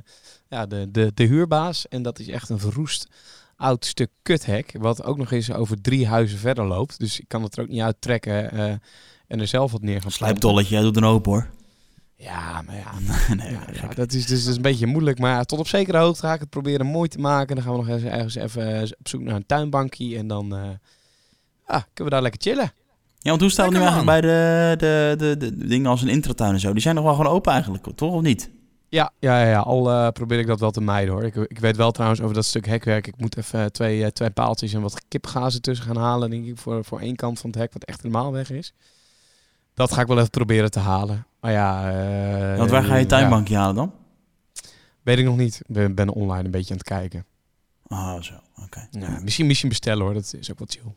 ja, 0.49 0.65
de, 0.65 0.87
de, 0.91 1.11
de 1.13 1.23
huurbaas. 1.23 1.87
En 1.87 2.01
dat 2.01 2.19
is 2.19 2.27
echt 2.27 2.49
een 2.49 2.59
verroest 2.59 3.07
oud 3.55 3.85
stuk 3.85 4.09
kuthek. 4.21 4.75
Wat 4.79 5.03
ook 5.03 5.17
nog 5.17 5.31
eens 5.31 5.51
over 5.51 5.81
drie 5.81 6.07
huizen 6.07 6.37
verder 6.39 6.65
loopt. 6.65 6.99
Dus 6.99 7.19
ik 7.19 7.27
kan 7.27 7.43
het 7.43 7.57
er 7.57 7.63
ook 7.63 7.69
niet 7.69 7.81
uittrekken 7.81 8.51
eh, 8.51 8.63
en 9.27 9.39
er 9.39 9.47
zelf 9.47 9.71
wat 9.71 9.81
neer 9.81 10.01
gaan. 10.01 10.11
Slijpdolletje, 10.11 10.73
jij 10.73 10.83
doet 10.83 10.97
een 10.97 11.03
open 11.03 11.31
hoor. 11.31 11.49
Ja, 12.15 12.61
maar 12.61 12.75
ja, 12.75 12.91
nee, 13.35 13.51
ja, 13.51 13.67
ja, 13.73 13.87
dat 13.87 14.13
is 14.13 14.25
dus 14.25 14.39
dat 14.43 14.49
is 14.49 14.55
een 14.55 14.61
beetje 14.61 14.85
moeilijk. 14.85 15.19
Maar 15.19 15.31
ja, 15.31 15.43
tot 15.43 15.59
op 15.59 15.67
zekere 15.67 15.97
hoogte 15.97 16.21
ga 16.21 16.33
ik 16.33 16.39
het 16.39 16.49
proberen 16.49 16.85
mooi 16.85 17.09
te 17.09 17.19
maken. 17.19 17.55
Dan 17.55 17.63
gaan 17.65 17.73
we 17.73 17.79
nog 17.79 17.87
eens 17.89 18.03
ergens 18.03 18.35
even 18.35 18.81
op 18.99 19.07
zoek 19.07 19.21
naar 19.21 19.35
een 19.35 19.45
tuinbankje. 19.45 20.17
En 20.17 20.27
dan 20.27 20.77
ah, 21.65 21.81
kunnen 21.93 22.03
we 22.03 22.09
daar 22.09 22.21
lekker 22.21 22.41
chillen. 22.41 22.71
Ja, 23.17 23.29
want 23.29 23.41
hoe 23.41 23.49
staat 23.49 23.65
het 23.65 23.73
nu 23.73 23.81
eigenlijk 23.81 24.09
bij 24.09 24.21
de, 24.21 24.75
de, 24.77 25.15
de, 25.17 25.37
de 25.37 25.67
dingen 25.67 25.89
als 25.89 26.01
een 26.01 26.07
intratuin 26.07 26.53
en 26.53 26.59
zo? 26.59 26.71
Die 26.71 26.81
zijn 26.81 26.95
nog 26.95 27.03
wel 27.03 27.15
gewoon 27.15 27.31
open 27.31 27.51
eigenlijk, 27.51 27.87
toch? 27.95 28.13
Of 28.13 28.21
niet? 28.21 28.49
Ja, 28.89 29.11
ja, 29.19 29.41
ja, 29.41 29.49
ja. 29.49 29.59
al 29.59 29.91
eh, 29.91 30.09
probeer 30.09 30.39
ik 30.39 30.47
dat 30.47 30.59
wel 30.59 30.71
te 30.71 30.81
mijden 30.81 31.13
hoor. 31.13 31.23
Ik, 31.23 31.35
ik 31.35 31.59
weet 31.59 31.75
wel 31.75 31.91
trouwens 31.91 32.21
over 32.21 32.35
dat 32.35 32.45
stuk 32.45 32.65
hekwerk. 32.65 33.07
Ik 33.07 33.17
moet 33.17 33.37
even 33.37 33.59
eh, 33.59 33.65
twee, 33.65 34.03
eh, 34.03 34.09
twee 34.09 34.29
paaltjes 34.29 34.73
en 34.73 34.81
wat 34.81 35.01
kipgazen 35.07 35.61
tussen 35.61 35.85
gaan 35.85 35.97
halen. 35.97 36.29
Denk 36.29 36.45
ik 36.45 36.57
voor, 36.57 36.85
voor 36.85 36.99
één 36.99 37.15
kant 37.15 37.39
van 37.39 37.49
het 37.49 37.59
hek, 37.59 37.73
wat 37.73 37.83
echt 37.83 38.01
helemaal 38.01 38.31
weg 38.31 38.51
is. 38.51 38.73
Dat 39.73 39.91
ga 39.93 40.01
ik 40.01 40.07
wel 40.07 40.17
even 40.17 40.29
proberen 40.29 40.71
te 40.71 40.79
halen. 40.79 41.25
Maar 41.39 41.51
ja. 41.51 41.91
eh, 42.51 42.57
Want 42.57 42.69
waar 42.69 42.83
ga 42.83 42.95
je 42.95 43.01
ja, 43.01 43.07
tuinbankje 43.07 43.55
halen 43.55 43.75
dan? 43.75 43.91
weet 45.01 45.17
ik 45.17 45.25
nog 45.25 45.37
niet. 45.37 45.55
Ik 45.67 45.73
ben, 45.73 45.95
ben 45.95 46.09
online 46.09 46.43
een 46.43 46.51
beetje 46.51 46.71
aan 46.71 46.79
het 46.79 46.87
kijken. 46.87 47.25
Ah, 47.87 48.21
zo. 48.21 48.33
Oké. 48.63 48.87
Ja, 48.91 49.19
misschien, 49.23 49.47
misschien 49.47 49.69
bestellen 49.69 50.03
hoor. 50.03 50.13
Dat 50.13 50.35
is 50.39 50.51
ook 50.51 50.59
wat 50.59 50.71
chill. 50.71 50.95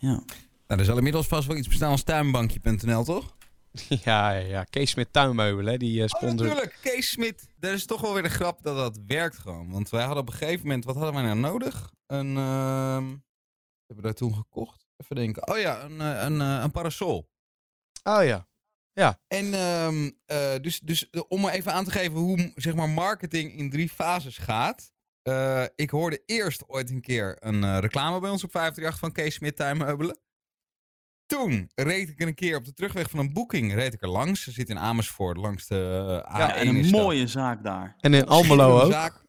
Ja. 0.00 0.22
Nou, 0.66 0.80
er 0.80 0.84
zal 0.84 0.96
inmiddels 0.96 1.26
vast 1.26 1.46
wel 1.46 1.56
iets 1.56 1.68
bestaan 1.68 1.90
als 1.90 2.02
tuinbankje.nl, 2.02 3.04
toch? 3.04 3.36
ja, 4.04 4.30
ja, 4.32 4.46
ja. 4.46 4.64
Kees 4.64 4.94
met 4.94 5.12
tuinmeubelen, 5.12 5.72
hè, 5.72 5.78
die 5.78 5.96
eh 5.96 6.02
Oh, 6.02 6.08
sponsor. 6.08 6.46
natuurlijk. 6.46 6.78
Kees 6.82 7.10
Smit. 7.10 7.48
Dat 7.56 7.72
is 7.72 7.86
toch 7.86 8.00
wel 8.00 8.12
weer 8.12 8.22
de 8.22 8.28
grap 8.28 8.62
dat 8.62 8.76
dat 8.76 8.98
werkt 9.06 9.38
gewoon. 9.38 9.70
Want 9.70 9.90
wij 9.90 10.04
hadden 10.04 10.22
op 10.22 10.28
een 10.28 10.34
gegeven 10.38 10.66
moment... 10.66 10.84
Wat 10.84 10.94
hadden 10.96 11.14
wij 11.14 11.22
nou 11.22 11.38
nodig? 11.38 11.92
Een... 12.06 12.36
ehm, 12.36 13.06
hebben 13.86 13.96
we 13.96 14.02
daar 14.02 14.14
toen 14.14 14.34
gekocht? 14.34 14.86
Even 14.96 15.16
denken. 15.16 15.48
Oh 15.48 15.58
ja, 15.58 15.82
een, 15.82 16.00
eh, 16.00 16.22
een, 16.22 16.40
eh, 16.40 16.60
een 16.62 16.70
parasol. 16.70 17.28
oh 18.02 18.24
ja. 18.24 18.48
En 19.26 19.54
ehm, 19.54 20.10
eh, 20.26 20.54
dus, 20.60 20.80
dus 20.80 21.10
om 21.28 21.40
maar 21.40 21.52
even 21.52 21.72
aan 21.72 21.84
te 21.84 21.90
geven 21.90 22.18
hoe 22.18 22.52
zeg 22.54 22.74
maar, 22.74 22.88
marketing 22.88 23.52
in 23.52 23.70
drie 23.70 23.88
fases 23.88 24.38
gaat. 24.38 24.92
Eh, 25.22 25.64
ik 25.74 25.90
hoorde 25.90 26.22
eerst 26.26 26.68
ooit 26.68 26.90
een 26.90 27.00
keer 27.00 27.36
een 27.40 27.64
eh, 27.64 27.78
reclame 27.78 28.20
bij 28.20 28.30
ons 28.30 28.44
op 28.44 28.50
538 28.50 28.98
van 28.98 29.12
Kees 29.12 29.34
Smit 29.34 29.56
Tuinmeubelen. 29.56 30.18
Toen 31.26 31.70
reed 31.74 32.08
ik 32.08 32.20
een 32.20 32.34
keer 32.34 32.56
op 32.56 32.64
de 32.64 32.72
terugweg 32.72 33.10
van 33.10 33.18
een 33.18 33.32
boeking 33.32 33.74
reed 33.74 33.94
ik 33.94 34.02
er 34.02 34.08
langs. 34.08 34.42
Ze 34.42 34.50
zit 34.50 34.68
in 34.68 34.78
Amersfoort 34.78 35.36
langs 35.36 35.66
de 35.66 36.24
A1 36.26 36.36
Ja, 36.36 36.54
en 36.54 36.68
een 36.68 36.90
mooie 36.90 37.26
zaak 37.26 37.62
daar. 37.64 37.96
En 38.00 38.14
in 38.14 38.26
Almelo 38.26 38.80
ook. 38.80 38.92
zaak. 38.92 39.24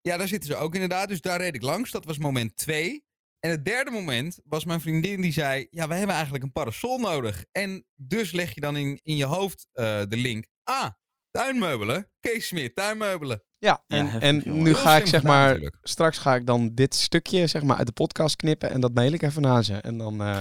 Ja, 0.00 0.16
daar 0.16 0.28
zitten 0.28 0.50
ze 0.50 0.56
ook 0.56 0.74
inderdaad. 0.74 1.08
Dus 1.08 1.20
daar 1.20 1.40
reed 1.40 1.54
ik 1.54 1.62
langs. 1.62 1.90
Dat 1.90 2.04
was 2.04 2.18
moment 2.18 2.56
twee. 2.56 3.04
En 3.40 3.50
het 3.50 3.64
derde 3.64 3.90
moment 3.90 4.38
was 4.44 4.64
mijn 4.64 4.80
vriendin 4.80 5.20
die 5.20 5.32
zei... 5.32 5.66
Ja, 5.70 5.88
we 5.88 5.94
hebben 5.94 6.14
eigenlijk 6.14 6.44
een 6.44 6.52
parasol 6.52 6.98
nodig. 6.98 7.44
En 7.52 7.86
dus 7.94 8.32
leg 8.32 8.54
je 8.54 8.60
dan 8.60 8.76
in, 8.76 9.00
in 9.02 9.16
je 9.16 9.24
hoofd 9.24 9.68
eh, 9.72 10.02
de 10.08 10.16
link. 10.16 10.46
Ah, 10.64 10.90
tuinmeubelen. 11.30 12.10
Kees 12.20 12.46
Smit, 12.46 12.74
tuinmeubelen. 12.74 13.42
Ja, 13.58 13.80
en, 13.88 14.20
en 14.20 14.42
jongen. 14.44 14.62
nu 14.62 14.64
Heel 14.64 14.74
ga 14.74 14.96
ik 14.96 15.06
zeg 15.06 15.20
gedaan 15.20 15.36
maar, 15.36 15.46
natuurlijk. 15.46 15.76
straks 15.82 16.18
ga 16.18 16.34
ik 16.34 16.46
dan 16.46 16.70
dit 16.74 16.94
stukje 16.94 17.46
zeg 17.46 17.62
maar 17.62 17.76
uit 17.76 17.86
de 17.86 17.92
podcast 17.92 18.36
knippen 18.36 18.70
en 18.70 18.80
dat 18.80 18.94
mail 18.94 19.12
ik 19.12 19.22
even 19.22 19.42
naar 19.42 19.64
ze. 19.64 19.74
En 19.74 19.98
dan, 19.98 20.20
eh, 20.22 20.36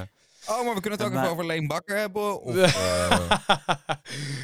Oh, 0.50 0.66
maar 0.66 0.74
we 0.76 0.82
kunnen 0.82 1.00
het 1.00 1.08
ook 1.08 1.14
Maar- 1.14 1.22
even 1.24 1.34
over 1.34 1.46
Leen 1.46 1.68
Bakker 1.68 1.98
hebben. 1.98 2.42
Of, 2.42 2.56
eh, 2.58 3.18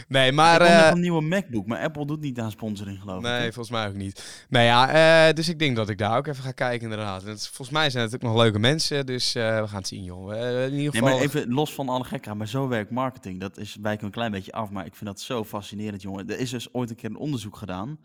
nee, 0.07 0.31
maar... 0.31 0.61
ik 0.61 0.67
eh, 0.67 0.87
een 0.91 0.99
nieuwe 0.99 1.21
MacBook, 1.21 1.65
maar 1.65 1.79
Apple 1.79 2.05
doet 2.05 2.21
niet 2.21 2.39
aan 2.39 2.51
sponsoring, 2.51 2.99
geloof 2.99 3.17
ik. 3.17 3.21
Nee, 3.23 3.41
volgens 3.51 3.69
mij 3.69 3.87
ook 3.87 3.93
niet. 3.93 4.45
Nee, 4.49 4.65
ja, 4.65 4.89
eh, 5.27 5.33
dus 5.35 5.49
ik 5.49 5.59
denk 5.59 5.75
dat 5.75 5.89
ik 5.89 5.97
daar 5.97 6.17
ook 6.17 6.27
even 6.27 6.43
ga 6.43 6.51
kijken, 6.51 6.83
inderdaad. 6.89 7.23
En 7.23 7.29
het, 7.29 7.37
is- 7.39 7.47
volgens 7.47 7.69
mij 7.69 7.89
zijn 7.89 8.03
het 8.05 8.15
ook 8.15 8.21
nog 8.21 8.35
leuke 8.37 8.59
mensen, 8.59 9.05
dus 9.05 9.35
eh, 9.35 9.61
we 9.61 9.67
gaan 9.67 9.77
het 9.77 9.87
zien, 9.87 10.03
joh. 10.03 10.33
Eh, 10.33 10.65
in 10.65 10.73
ieder 10.73 10.77
Nee, 10.77 10.89
geval... 10.91 11.09
maar 11.09 11.17
even 11.21 11.53
los 11.53 11.73
van 11.73 11.89
alle 11.89 12.03
gekheid, 12.03 12.37
maar 12.37 12.47
zo 12.47 12.67
werkt 12.67 12.91
marketing. 12.91 13.39
Dat 13.39 13.57
is 13.57 13.77
wijken 13.81 14.05
een 14.05 14.11
klein 14.11 14.31
beetje 14.31 14.51
af, 14.51 14.69
maar 14.69 14.85
ik 14.85 14.95
vind 14.95 15.05
dat 15.09 15.21
zo 15.21 15.43
fascinerend, 15.43 16.01
jongen. 16.01 16.29
Er 16.29 16.39
is 16.39 16.49
dus 16.49 16.73
ooit 16.73 16.89
een 16.89 16.95
keer 16.95 17.09
een 17.09 17.17
onderzoek 17.17 17.57
gedaan. 17.57 17.99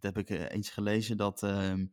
Dat 0.00 0.14
heb 0.14 0.18
ik 0.18 0.30
eh, 0.30 0.54
eens 0.56 0.70
gelezen, 0.70 1.16
dat... 1.16 1.42
ehm, 1.42 1.86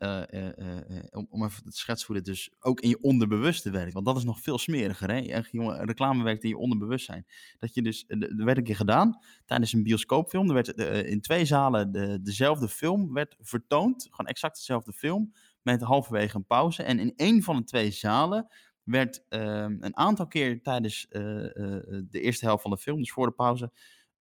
eh, 0.00 0.58
eh, 0.58 1.24
om, 1.30 1.44
even 1.44 1.62
te 1.62 1.76
schetsen 1.76 2.12
hoe 2.12 2.22
dus 2.22 2.50
ook 2.60 2.80
in 2.80 2.88
je 2.88 3.00
onderbewuste 3.00 3.70
werkt. 3.70 3.92
Want 3.92 4.06
dat 4.06 4.16
is 4.16 4.24
nog 4.24 4.40
veel 4.40 4.58
smeriger, 4.58 5.10
hè? 5.10 5.42
Jongen, 5.50 5.84
reclame 5.84 6.24
werkt 6.24 6.42
in 6.42 6.48
je 6.48 6.56
onderbewustzijn. 6.56 7.26
Dat 7.58 7.74
je 7.74 7.82
dus... 7.82 8.04
Er 8.08 8.44
werd 8.44 8.58
een 8.58 8.64
keer 8.64 8.76
gedaan 8.76 9.18
tijdens 9.44 9.72
een 9.72 9.82
bioscoopfilm. 9.82 10.48
Er 10.48 10.54
werd 10.54 10.68
in 11.06 11.20
twee 11.20 11.44
zalen 11.44 11.92
de, 11.92 12.22
dezelfde 12.22 12.68
film 12.68 13.12
werd 13.12 13.36
vertoond. 13.40 14.02
Gewoon 14.02 14.26
exact 14.26 14.56
dezelfde 14.56 14.92
film. 14.92 15.32
Met 15.62 15.82
halverwege 15.82 16.36
een 16.36 16.46
pauze. 16.46 16.82
En 16.82 16.98
in 16.98 17.12
één 17.16 17.42
van 17.42 17.56
de 17.56 17.64
twee 17.64 17.90
zalen 17.90 18.46
werd 18.82 19.24
ehm, 19.28 19.76
een 19.80 19.96
aantal 19.96 20.26
keer 20.26 20.62
tijdens 20.62 21.06
de 21.08 22.08
eerste 22.10 22.44
helft 22.44 22.62
van 22.62 22.70
de 22.70 22.78
film, 22.78 22.98
dus 22.98 23.12
voor 23.12 23.26
de 23.26 23.32
pauze, 23.32 23.72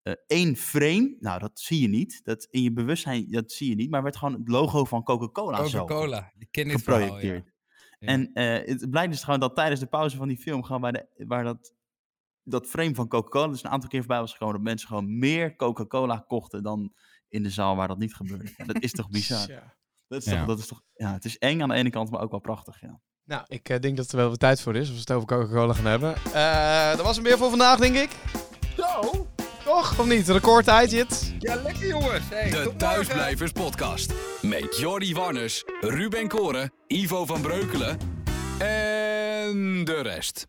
eh, 0.02 0.14
één 0.28 0.56
frame. 0.56 1.16
Nou, 1.20 1.40
dat 1.40 1.60
zie 1.60 1.82
je 1.82 1.88
niet. 1.88 2.20
Dat 2.24 2.48
in 2.50 2.62
je 2.62 2.74
bewustzijn, 2.74 3.32
dat 3.32 3.52
zie 3.52 3.70
je 3.70 3.76
niet. 3.76 3.90
Maar 3.90 4.04
werd 4.04 4.18
gewoon 4.18 4.34
het 4.34 4.48
logo 4.48 4.86
van 4.86 5.04
Coca-Cola 5.04 5.66
zo 5.66 5.80
Coca-Cola. 5.80 6.32
Ik 6.38 6.48
ken 6.52 6.68
dit 6.68 6.82
verhaal, 6.82 7.00
ja. 7.02 7.06
geprojecteerd. 7.08 7.54
Ja. 8.00 8.08
En 8.08 8.34
eh, 8.34 8.68
het 8.68 8.90
blijkt 8.90 9.12
dus 9.12 9.24
gewoon 9.24 9.40
dat 9.40 9.56
tijdens 9.56 9.80
de 9.80 9.86
pauze 9.88 10.18
van 10.18 10.28
die 10.28 10.38
film, 10.38 10.64
gewoon 10.64 10.82
bij 10.82 10.92
de, 10.92 11.26
waar 11.28 11.44
dat, 11.44 11.74
dat 12.44 12.68
frame 12.68 12.96
van 12.96 13.08
Coca-Cola 13.08 13.48
dus 13.48 13.64
een 13.64 13.70
aantal 13.70 13.90
keer 13.90 14.00
voorbij 14.00 14.20
was 14.20 14.32
gekomen, 14.32 14.56
dat 14.56 14.64
mensen 14.64 14.88
gewoon 14.88 15.18
meer 15.20 15.56
Coca-Cola 15.56 16.24
kochten 16.28 16.64
dan 16.64 16.94
in 17.28 17.44
de 17.44 17.50
zaal 17.50 17.76
waar 17.76 17.88
dat 17.88 17.98
niet 17.98 18.16
gebeurde. 18.16 18.54
Ja, 18.58 18.66
dat 18.66 18.84
is 18.84 18.92
toch 18.92 19.10
bizar? 19.10 19.46
Tja. 19.46 19.78
Dat 20.08 20.22
is 20.26 20.32
Ja. 20.32 20.38
toch, 20.38 20.48
dat 20.48 20.60
is 20.60 20.68
toch, 20.68 20.82
ja, 20.94 21.14
het 21.14 21.26
is 21.26 21.38
eng 21.38 21.62
aan 21.62 21.70
de 21.70 21.76
ene 21.76 21.90
kant, 21.90 22.10
maar 22.12 22.22
ook 22.22 22.32
wel 22.32 22.40
prachtig, 22.40 22.82
ja. 22.82 23.02
Nou, 23.24 23.44
ik 23.48 23.70
eh, 23.70 23.80
denk 23.80 23.98
dat 23.98 24.12
er 24.12 24.18
wel 24.18 24.30
wat 24.30 24.40
tijd 24.40 24.62
voor 24.62 24.76
is, 24.76 24.80
als 24.88 24.90
we 24.94 25.00
het 25.00 25.12
over 25.12 25.28
Coca-Cola 25.28 25.74
gaan 25.74 25.86
hebben. 25.86 26.16
Eh, 26.16 26.96
dat 26.96 27.06
was 27.06 27.16
hem 27.16 27.26
weer 27.26 27.38
voor 27.38 27.50
vandaag, 27.50 27.80
denk 27.80 27.96
ik. 27.96 28.10
Toch? 29.69 29.99
Of 29.99 30.05
niet? 30.05 30.27
Recordtijd, 30.27 30.91
Jit? 30.91 31.34
Ja, 31.39 31.55
lekker 31.55 31.88
jongens. 31.88 32.23
Hey, 32.29 32.49
De. 32.49 32.71
Thuisblijvers 32.77 33.51
Podcast. 33.51 34.13
Met 34.41 34.77
Jordi 34.77 35.13
Warners, 35.13 35.63
Ruben 35.82 36.27
Koren, 36.27 36.71
Ivo 36.88 37.25
van 37.25 37.41
Breukelen 37.41 37.97
en 38.58 39.84
de 39.84 39.99
rest. 40.01 40.47